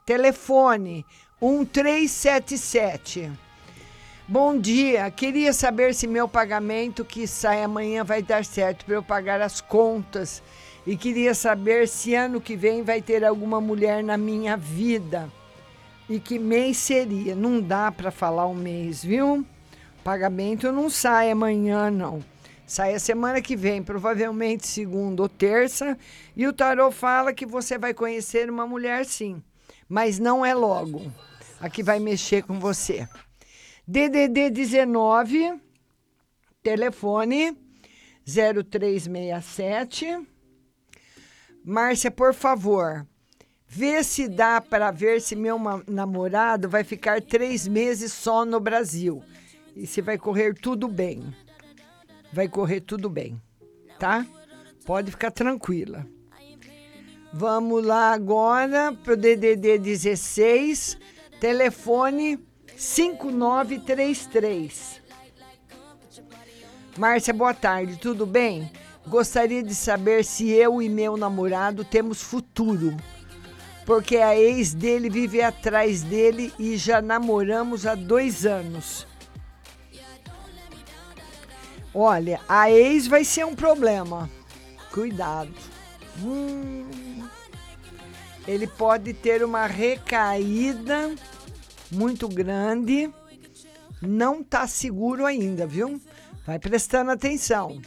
[0.04, 1.06] telefone
[1.40, 3.32] 1377.
[4.28, 9.02] Bom dia, queria saber se meu pagamento que sai amanhã vai dar certo para eu
[9.02, 10.40] pagar as contas
[10.86, 15.28] e queria saber se ano que vem vai ter alguma mulher na minha vida
[16.08, 17.34] e que mês seria.
[17.34, 19.44] Não dá para falar o mês, viu?
[20.04, 22.24] Pagamento não sai amanhã, não.
[22.64, 25.98] Sai a semana que vem, provavelmente segunda ou terça.
[26.36, 29.42] E o tarô fala que você vai conhecer uma mulher sim,
[29.88, 31.10] mas não é logo.
[31.60, 33.06] A que vai mexer com você.
[33.86, 35.60] DDD 19,
[36.62, 37.56] telefone
[38.24, 40.26] 0367.
[41.64, 43.04] Márcia, por favor,
[43.66, 49.20] vê se dá para ver se meu namorado vai ficar três meses só no Brasil.
[49.74, 51.34] E se vai correr tudo bem.
[52.32, 53.42] Vai correr tudo bem,
[53.98, 54.24] tá?
[54.86, 56.06] Pode ficar tranquila.
[57.32, 60.96] Vamos lá agora para o DDD 16,
[61.40, 62.38] telefone
[62.82, 65.00] 5933.
[66.98, 68.68] Márcia, boa tarde, tudo bem?
[69.06, 72.96] Gostaria de saber se eu e meu namorado temos futuro.
[73.86, 79.06] Porque a ex dele vive atrás dele e já namoramos há dois anos.
[81.94, 84.28] Olha, a ex vai ser um problema.
[84.90, 85.54] Cuidado.
[86.20, 86.90] Hum,
[88.46, 91.14] ele pode ter uma recaída
[91.94, 93.12] muito grande.
[94.00, 96.00] Não tá seguro ainda, viu?
[96.46, 97.80] Vai prestando atenção.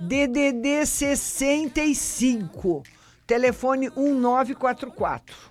[0.00, 2.82] DDD 65,
[3.26, 5.50] telefone 1944.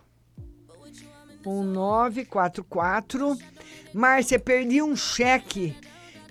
[1.45, 3.38] 1944.
[3.93, 5.76] Márcia, perdi um cheque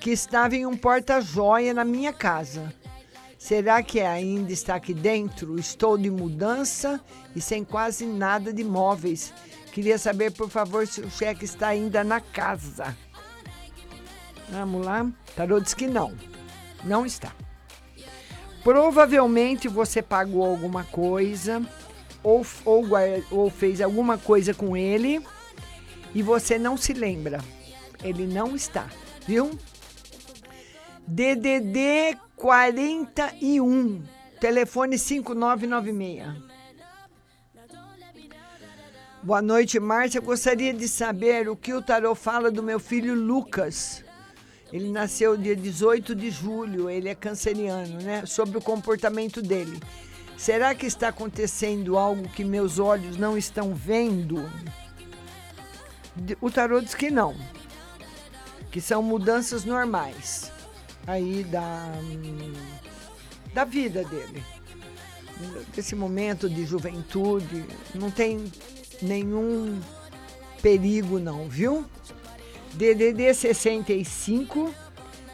[0.00, 2.72] que estava em um porta-joia na minha casa.
[3.38, 5.58] Será que ainda está aqui dentro?
[5.58, 7.00] Estou de mudança
[7.34, 9.32] e sem quase nada de móveis.
[9.78, 12.96] Queria saber, por favor, se o cheque está ainda na casa.
[14.48, 15.08] Vamos lá.
[15.36, 16.12] Tarô diz que não.
[16.82, 17.32] Não está.
[18.64, 21.62] Provavelmente você pagou alguma coisa
[22.24, 22.84] ou, ou,
[23.30, 25.24] ou fez alguma coisa com ele
[26.12, 27.38] e você não se lembra.
[28.02, 28.88] Ele não está,
[29.28, 29.56] viu?
[31.06, 34.02] DDD 41,
[34.40, 36.47] telefone 5996.
[39.20, 40.20] Boa noite, Márcia.
[40.20, 44.04] Gostaria de saber o que o tarô fala do meu filho Lucas.
[44.72, 48.24] Ele nasceu dia 18 de julho, ele é canceriano, né?
[48.26, 49.80] Sobre o comportamento dele.
[50.36, 54.48] Será que está acontecendo algo que meus olhos não estão vendo?
[56.40, 57.34] O tarô diz que não.
[58.70, 60.52] que são mudanças normais
[61.06, 62.52] aí da, hum,
[63.52, 64.44] da vida dele.
[65.74, 67.64] Desse momento de juventude,
[67.94, 68.44] não tem
[69.02, 69.80] nenhum
[70.60, 71.84] perigo não, viu?
[72.74, 74.72] DDD 65,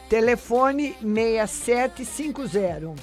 [0.09, 2.95] telefone 6750.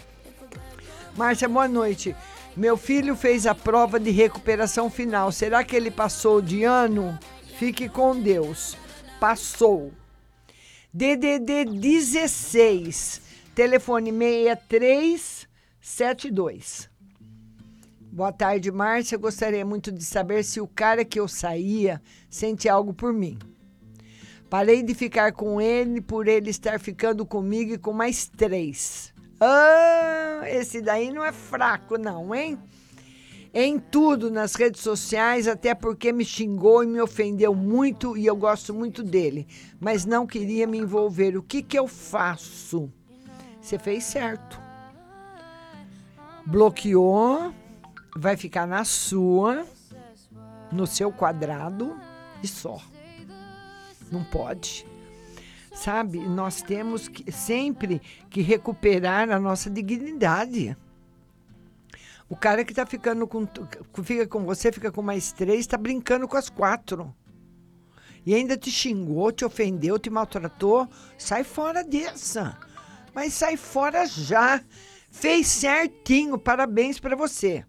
[1.17, 2.17] Márcia, boa noite.
[2.57, 5.33] Meu filho fez a prova de recuperação final.
[5.33, 7.19] Será que ele passou de ano?
[7.59, 8.77] Fique com Deus.
[9.21, 9.93] Passou.
[10.93, 13.23] DDD 16,
[13.55, 16.92] telefone 6372.
[18.15, 19.17] Boa tarde, Márcia.
[19.17, 21.99] Gostaria muito de saber se o cara que eu saía
[22.29, 23.39] sente algo por mim.
[24.51, 29.15] Parei de ficar com ele por ele estar ficando comigo e com mais três.
[29.41, 32.59] Ah, esse daí não é fraco, não, hein?
[33.55, 38.37] Em tudo, nas redes sociais, até porque me xingou e me ofendeu muito e eu
[38.37, 39.47] gosto muito dele,
[39.81, 41.35] mas não queria me envolver.
[41.35, 42.93] O que, que eu faço?
[43.59, 44.61] Você fez certo.
[46.45, 47.55] Bloqueou,
[48.15, 49.67] vai ficar na sua,
[50.71, 51.97] no seu quadrado
[52.43, 52.81] e só.
[54.11, 54.87] Não pode.
[55.75, 60.77] Sabe, nós temos que, sempre que recuperar a nossa dignidade.
[62.29, 63.47] O cara que tá ficando com.
[64.03, 67.15] fica com você, fica com mais três, tá brincando com as quatro.
[68.25, 70.89] E ainda te xingou, te ofendeu, te maltratou.
[71.19, 72.57] Sai fora dessa.
[73.15, 74.63] Mas sai fora já.
[75.11, 76.39] Fez certinho.
[76.39, 77.65] Parabéns para você.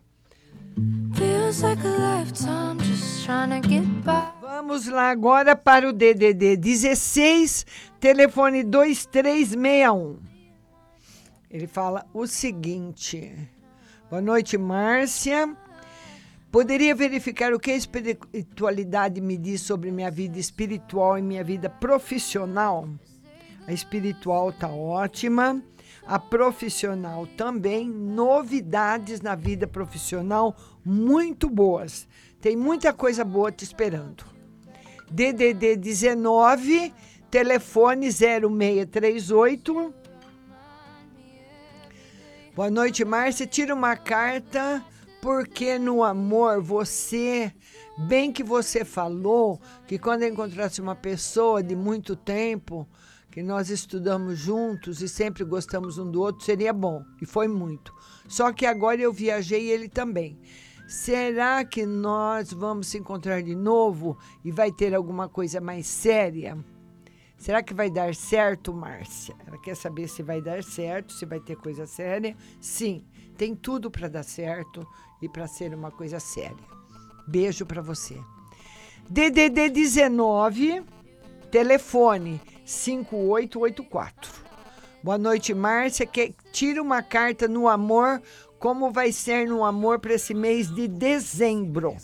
[4.42, 7.66] Vamos lá agora para o DDD 16,
[8.00, 10.18] telefone 2361.
[11.52, 13.32] Ele fala o seguinte:
[14.10, 15.56] Boa noite, Márcia.
[16.52, 21.70] Poderia verificar o que a espiritualidade me diz sobre minha vida espiritual e minha vida
[21.70, 22.90] profissional?
[23.68, 25.62] A espiritual tá ótima
[26.06, 32.08] a profissional também, novidades na vida profissional muito boas.
[32.42, 34.26] Tem muita coisa boa te esperando.
[35.10, 36.94] DDD 19,
[37.32, 39.94] telefone 0638.
[42.56, 43.48] Boa noite, Márcia.
[43.48, 44.84] Tira uma carta,
[45.22, 47.54] porque no amor você,
[47.98, 52.88] bem que você falou, que quando encontrasse uma pessoa de muito tempo,
[53.34, 57.04] que nós estudamos juntos e sempre gostamos um do outro, seria bom.
[57.20, 57.92] E foi muito.
[58.28, 60.38] Só que agora eu viajei e ele também.
[60.88, 64.16] Será que nós vamos se encontrar de novo
[64.46, 66.56] e vai ter alguma coisa mais séria?
[67.36, 69.34] Será que vai dar certo, Márcia?
[69.48, 72.38] Ela quer saber se vai dar certo, se vai ter coisa séria.
[72.62, 73.04] Sim,
[73.36, 74.88] tem tudo para dar certo
[75.20, 76.56] e para ser uma coisa séria.
[77.28, 78.16] Beijo para você.
[79.10, 80.84] DDD 19,
[81.50, 84.44] telefone 5884.
[85.04, 86.06] Boa noite, Márcia.
[86.06, 88.22] Que, tira uma carta no amor.
[88.58, 91.98] Como vai ser no amor para esse mês de dezembro?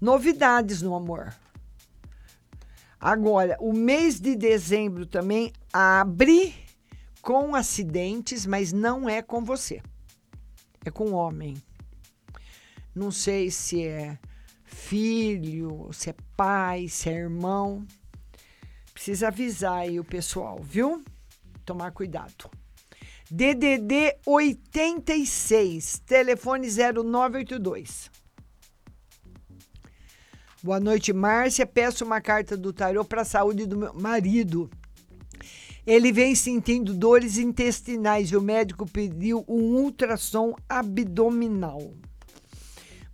[0.00, 1.34] Novidades no amor.
[2.98, 6.54] Agora, o mês de dezembro também abre
[7.20, 9.82] com acidentes, mas não é com você.
[10.84, 11.56] É com homem.
[12.94, 14.18] Não sei se é
[14.64, 17.86] filho, se é pai, se é irmão.
[18.96, 21.04] Precisa avisar aí o pessoal, viu?
[21.66, 22.50] Tomar cuidado.
[23.30, 28.10] DDD 86, telefone 0982.
[30.62, 31.66] Boa noite, Márcia.
[31.66, 34.70] Peço uma carta do tarô para a saúde do meu marido.
[35.86, 41.92] Ele vem sentindo dores intestinais e o médico pediu um ultrassom abdominal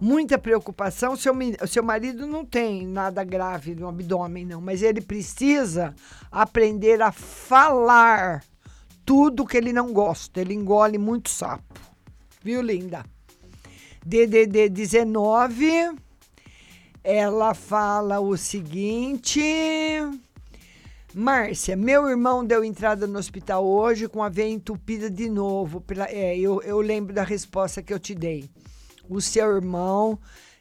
[0.03, 1.15] muita preocupação.
[1.15, 1.33] Seu,
[1.69, 5.95] seu marido não tem nada grave no abdômen, não, mas ele precisa
[6.31, 8.45] aprender a falar
[9.07, 10.41] tudo que ele não gosta.
[10.41, 11.81] Ele engole muito sapo.
[12.43, 13.07] Viu, linda?
[14.05, 15.95] DDD 19,
[17.05, 19.41] ela fala o seguinte.
[21.15, 25.81] Márcia, meu irmão deu entrada no hospital hoje com a veia entupida de novo.
[25.81, 28.51] Pela, é, eu, eu lembro da resposta que eu te dei
[29.13, 30.19] o seu irmão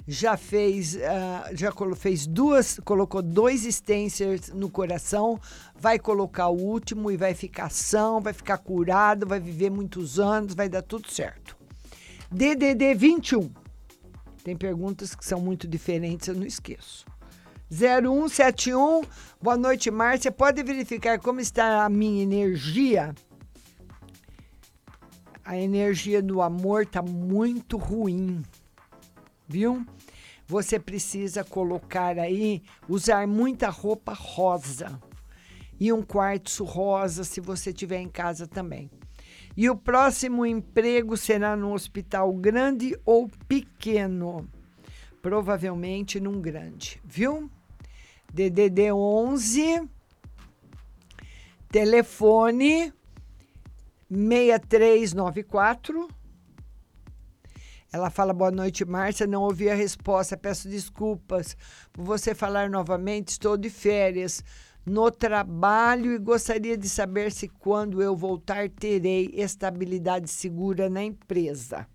[0.08, 5.40] já fez, uh, já fez duas, colocou dois stencers no coração,
[5.76, 10.54] vai colocar o último e vai ficar são, vai ficar curado, vai viver muitos anos,
[10.54, 11.56] vai dar tudo certo.
[12.32, 13.52] DDD 21.
[14.44, 17.06] Tem perguntas que são muito diferentes, eu não esqueço.
[17.72, 19.04] 0171.
[19.42, 20.32] Boa noite, Márcia.
[20.32, 23.14] Pode verificar como está a minha energia?
[25.44, 28.42] A energia do amor tá muito ruim,
[29.48, 29.86] viu?
[30.48, 35.00] Você precisa colocar aí, usar muita roupa rosa.
[35.80, 38.92] e um quartzo rosa se você tiver em casa também.
[39.58, 44.48] E o próximo emprego será num hospital grande ou pequeno?
[45.22, 47.50] Provavelmente num grande, viu?
[48.32, 49.90] DDD 11
[51.70, 52.94] telefone
[54.12, 56.22] 6394
[57.94, 59.28] ela fala boa noite, Márcia.
[59.28, 60.38] Não ouvi a resposta.
[60.38, 61.58] Peço desculpas
[61.92, 63.30] por você falar novamente.
[63.30, 64.42] Estou de férias
[64.86, 71.86] no trabalho e gostaria de saber se quando eu voltar terei estabilidade segura na empresa.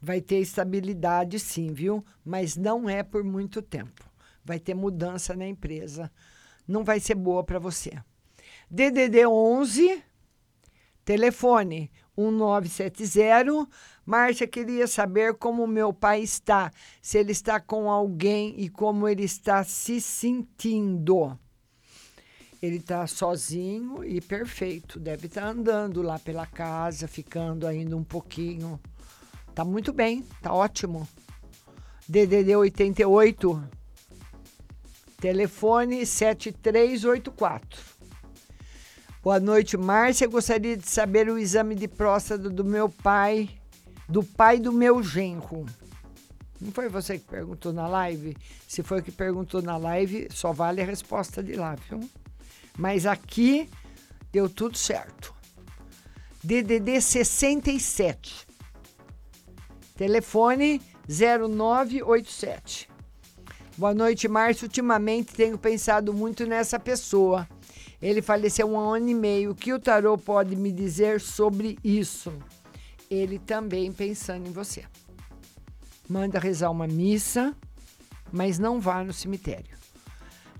[0.00, 2.02] Vai ter estabilidade sim, viu?
[2.24, 4.10] Mas não é por muito tempo.
[4.42, 6.10] Vai ter mudança na empresa.
[6.66, 7.92] Não vai ser boa para você.
[8.70, 10.02] DDD 11
[11.04, 13.66] telefone 1970.
[14.04, 16.70] Márcia queria saber como meu pai está,
[17.00, 21.38] se ele está com alguém e como ele está se sentindo.
[22.60, 25.00] Ele está sozinho e perfeito.
[25.00, 28.80] Deve estar tá andando lá pela casa, ficando ainda um pouquinho.
[29.54, 31.08] Tá muito bem, tá ótimo.
[32.08, 33.62] DDD 88,
[35.20, 37.91] telefone 7384.
[39.22, 40.26] Boa noite, Márcia.
[40.26, 43.48] Gostaria de saber o exame de próstata do meu pai,
[44.08, 45.64] do pai do meu genro.
[46.60, 48.36] Não foi você que perguntou na live?
[48.66, 52.00] Se foi que perguntou na live, só vale a resposta de lá, viu?
[52.76, 53.70] Mas aqui
[54.32, 55.32] deu tudo certo.
[56.42, 58.44] DDD 67.
[59.94, 62.88] Telefone 0987.
[63.78, 64.66] Boa noite, Márcia.
[64.66, 67.46] Ultimamente tenho pensado muito nessa pessoa
[68.02, 69.52] ele faleceu há um ano e meio.
[69.52, 72.32] O que o tarô pode me dizer sobre isso?
[73.08, 74.84] Ele também pensando em você.
[76.08, 77.54] Manda rezar uma missa,
[78.32, 79.76] mas não vá no cemitério.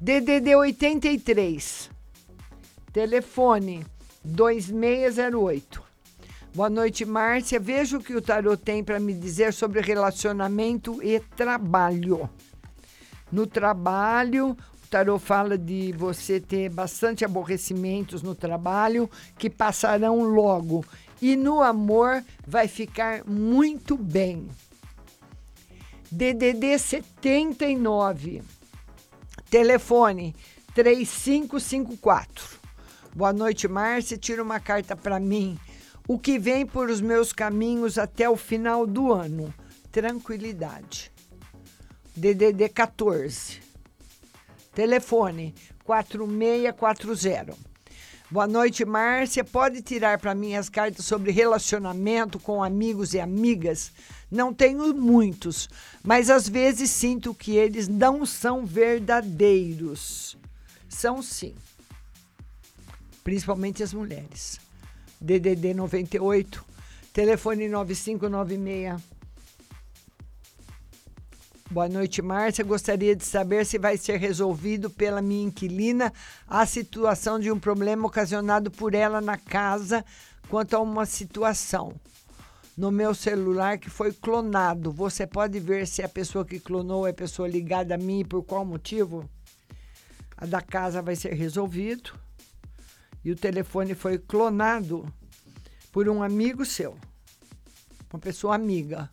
[0.00, 1.90] DDD 83.
[2.92, 3.84] Telefone
[4.24, 5.82] 2608.
[6.54, 7.58] Boa noite, Márcia.
[7.58, 12.28] Veja o que o tarô tem para me dizer sobre relacionamento e trabalho.
[13.32, 14.56] No trabalho,
[14.92, 19.08] tarô fala de você ter bastante aborrecimentos no trabalho
[19.38, 20.84] que passarão logo.
[21.22, 24.46] E no amor vai ficar muito bem.
[26.10, 28.42] DDD 79.
[29.48, 30.36] Telefone
[30.74, 32.60] 3554.
[33.16, 34.18] Boa noite, Márcia.
[34.18, 35.58] Tira uma carta para mim.
[36.06, 39.54] O que vem por os meus caminhos até o final do ano?
[39.90, 41.10] Tranquilidade.
[42.14, 43.61] DDD 14.
[44.74, 45.54] Telefone
[45.84, 47.54] 4640.
[48.30, 49.44] Boa noite, Márcia.
[49.44, 53.92] Pode tirar para mim as cartas sobre relacionamento com amigos e amigas?
[54.30, 55.68] Não tenho muitos,
[56.02, 60.38] mas às vezes sinto que eles não são verdadeiros.
[60.88, 61.54] São sim.
[63.22, 64.58] Principalmente as mulheres.
[65.20, 66.64] DDD 98,
[67.12, 69.11] telefone 9596
[71.72, 72.62] Boa noite, Márcia.
[72.62, 76.12] Gostaria de saber se vai ser resolvido pela minha inquilina
[76.46, 80.04] a situação de um problema ocasionado por ela na casa
[80.50, 81.94] quanto a uma situação
[82.76, 84.92] no meu celular que foi clonado.
[84.92, 88.42] Você pode ver se a pessoa que clonou é pessoa ligada a mim e por
[88.42, 89.26] qual motivo?
[90.36, 92.12] A da casa vai ser resolvido.
[93.24, 95.10] E o telefone foi clonado
[95.90, 96.98] por um amigo seu.
[98.12, 99.08] Uma pessoa amiga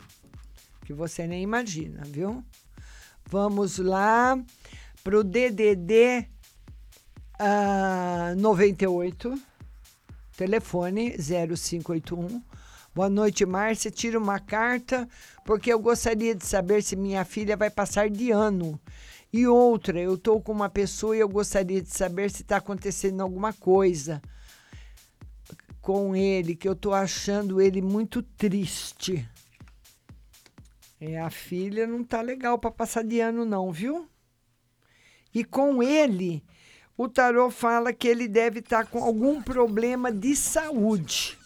[0.89, 2.43] que você nem imagina, viu?
[3.27, 4.35] Vamos lá
[5.03, 6.27] para o DDD
[7.39, 9.39] uh, 98,
[10.35, 12.41] telefone 0581.
[12.95, 13.91] Boa noite, Márcia.
[13.91, 15.07] Tira uma carta
[15.45, 18.81] porque eu gostaria de saber se minha filha vai passar de ano.
[19.31, 23.21] E outra, eu estou com uma pessoa e eu gostaria de saber se está acontecendo
[23.21, 24.19] alguma coisa
[25.81, 29.29] com ele, que eu estou achando ele muito triste.
[31.01, 34.09] É, a filha não tá legal para passar de ano, não, viu?
[35.33, 36.43] E com ele,
[36.97, 41.37] o tarô fala que ele deve estar tá com algum problema de saúde.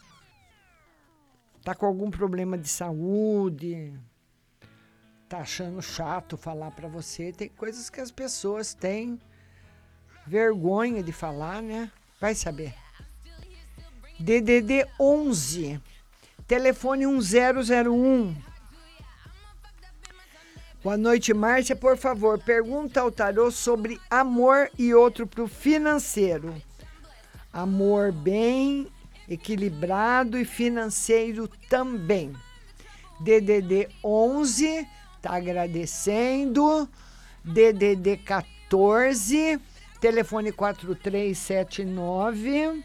[1.63, 3.93] Tá com algum problema de saúde.
[5.29, 7.31] Tá achando chato falar para você.
[7.31, 9.21] Tem coisas que as pessoas têm
[10.25, 11.91] vergonha de falar, né?
[12.19, 12.73] Vai saber.
[14.19, 15.79] DDD 11,
[16.47, 18.52] telefone 1001
[20.83, 21.77] Boa noite, Márcia.
[21.77, 26.53] Por favor, pergunta ao tarô sobre amor e outro para o financeiro.
[27.53, 28.89] Amor bem
[29.29, 32.33] equilibrado e financeiro também.
[33.21, 34.85] DDD 11,
[35.21, 36.89] tá agradecendo.
[37.45, 39.61] DDD 14,
[40.01, 42.83] telefone 4379.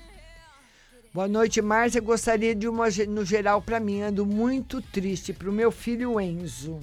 [1.12, 2.00] Boa noite, Márcia.
[2.00, 4.02] Gostaria de uma no geral para mim.
[4.02, 6.78] Ando muito triste para o meu filho Enzo.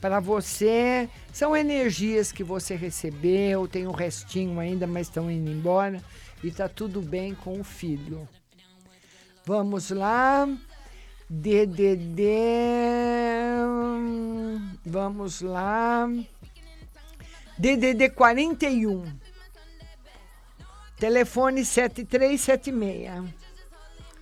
[0.00, 6.02] Para você, são energias que você recebeu, tem um restinho ainda, mas estão indo embora
[6.42, 8.26] e tá tudo bem com o filho.
[9.44, 10.48] Vamos lá.
[11.28, 12.22] DDD.
[14.84, 16.08] Vamos lá.
[17.58, 19.04] DDD 41.
[20.98, 23.40] Telefone 7376.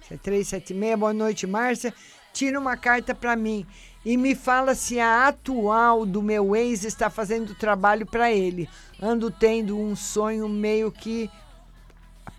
[0.09, 1.95] 7376, boa noite, Márcia.
[2.33, 3.67] Tira uma carta para mim
[4.09, 8.67] e me fala se a atual do meu ex está fazendo trabalho para ele.
[9.03, 11.31] Ando tendo um sonho meio que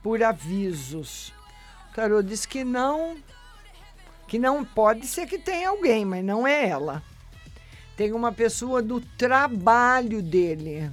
[0.01, 1.31] por avisos.
[1.93, 3.17] Tarô diz que não,
[4.27, 7.03] que não pode ser que tenha alguém, mas não é ela.
[7.95, 10.91] Tem uma pessoa do trabalho dele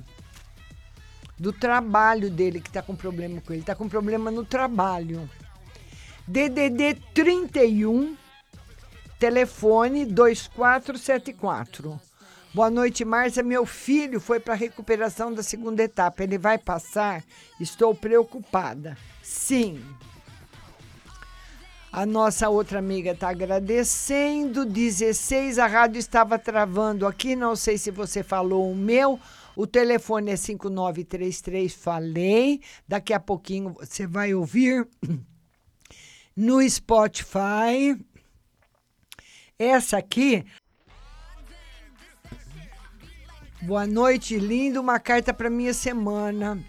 [1.38, 3.62] do trabalho dele que está com problema com ele.
[3.62, 5.26] Está com problema no trabalho.
[6.26, 8.14] DDD 31,
[9.18, 12.00] telefone 2474.
[12.54, 13.42] Boa noite, Márcia.
[13.42, 16.22] Meu filho foi para a recuperação da segunda etapa.
[16.22, 17.22] Ele vai passar?
[17.60, 18.96] Estou preocupada.
[19.22, 19.84] Sim.
[21.92, 24.64] A nossa outra amiga está agradecendo.
[24.64, 27.36] 16, a rádio estava travando aqui.
[27.36, 29.20] Não sei se você falou o meu.
[29.54, 32.60] O telefone é 5933, falei.
[32.86, 34.86] Daqui a pouquinho você vai ouvir
[36.36, 37.98] no Spotify.
[39.58, 40.44] Essa aqui.
[43.62, 44.82] Boa noite, lindo.
[44.82, 46.62] Uma carta para minha semana.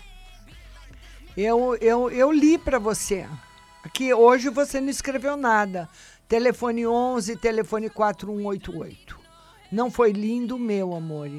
[1.36, 3.28] Eu, eu, eu li para você.
[3.84, 5.90] Aqui hoje você não escreveu nada.
[6.30, 9.20] Telefone 11, telefone 4188.
[9.70, 11.30] Não foi lindo, meu amor.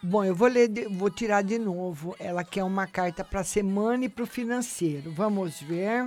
[0.00, 2.14] Bom, eu vou ler, vou tirar de novo.
[2.20, 5.12] Ela quer uma carta para a semana e para o financeiro.
[5.12, 6.06] Vamos ver.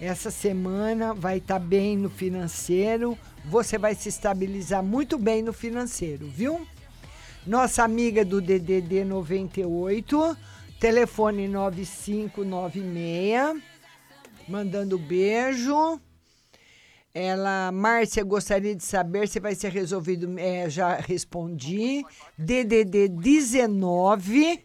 [0.00, 3.18] Essa semana vai estar bem no financeiro.
[3.44, 6.66] Você vai se estabilizar muito bem no financeiro, viu?
[7.46, 10.34] Nossa amiga do DDD 98,
[10.78, 13.62] telefone 9596,
[14.48, 16.00] mandando beijo.
[17.12, 20.34] Ela, Márcia, gostaria de saber se vai ser resolvido.
[20.38, 22.02] É, já respondi.
[22.38, 24.64] DDD 19,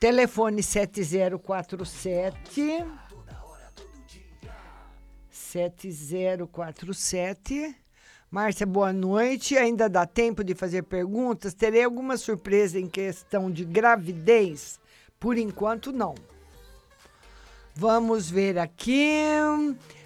[0.00, 3.05] telefone 7047.
[5.56, 7.74] 7047.
[8.30, 9.56] Márcia, boa noite.
[9.56, 11.54] Ainda dá tempo de fazer perguntas?
[11.54, 14.78] Terei alguma surpresa em questão de gravidez?
[15.18, 16.14] Por enquanto, não.
[17.74, 19.22] Vamos ver aqui.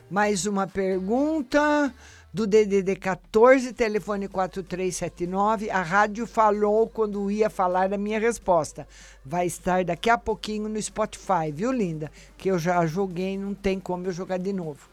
[0.08, 1.92] Mais uma pergunta
[2.32, 5.68] do DDD 14, telefone 4379.
[5.68, 8.86] A rádio falou quando ia falar a minha resposta.
[9.24, 12.08] Vai estar daqui a pouquinho no Spotify, viu, linda?
[12.38, 14.89] Que eu já joguei, não tem como eu jogar de novo.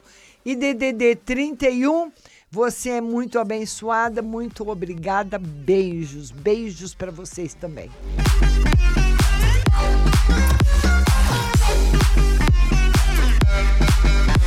[0.47, 2.09] E DDD 31,
[2.49, 5.37] você é muito abençoada, muito obrigada.
[5.37, 7.91] Beijos, beijos para vocês também.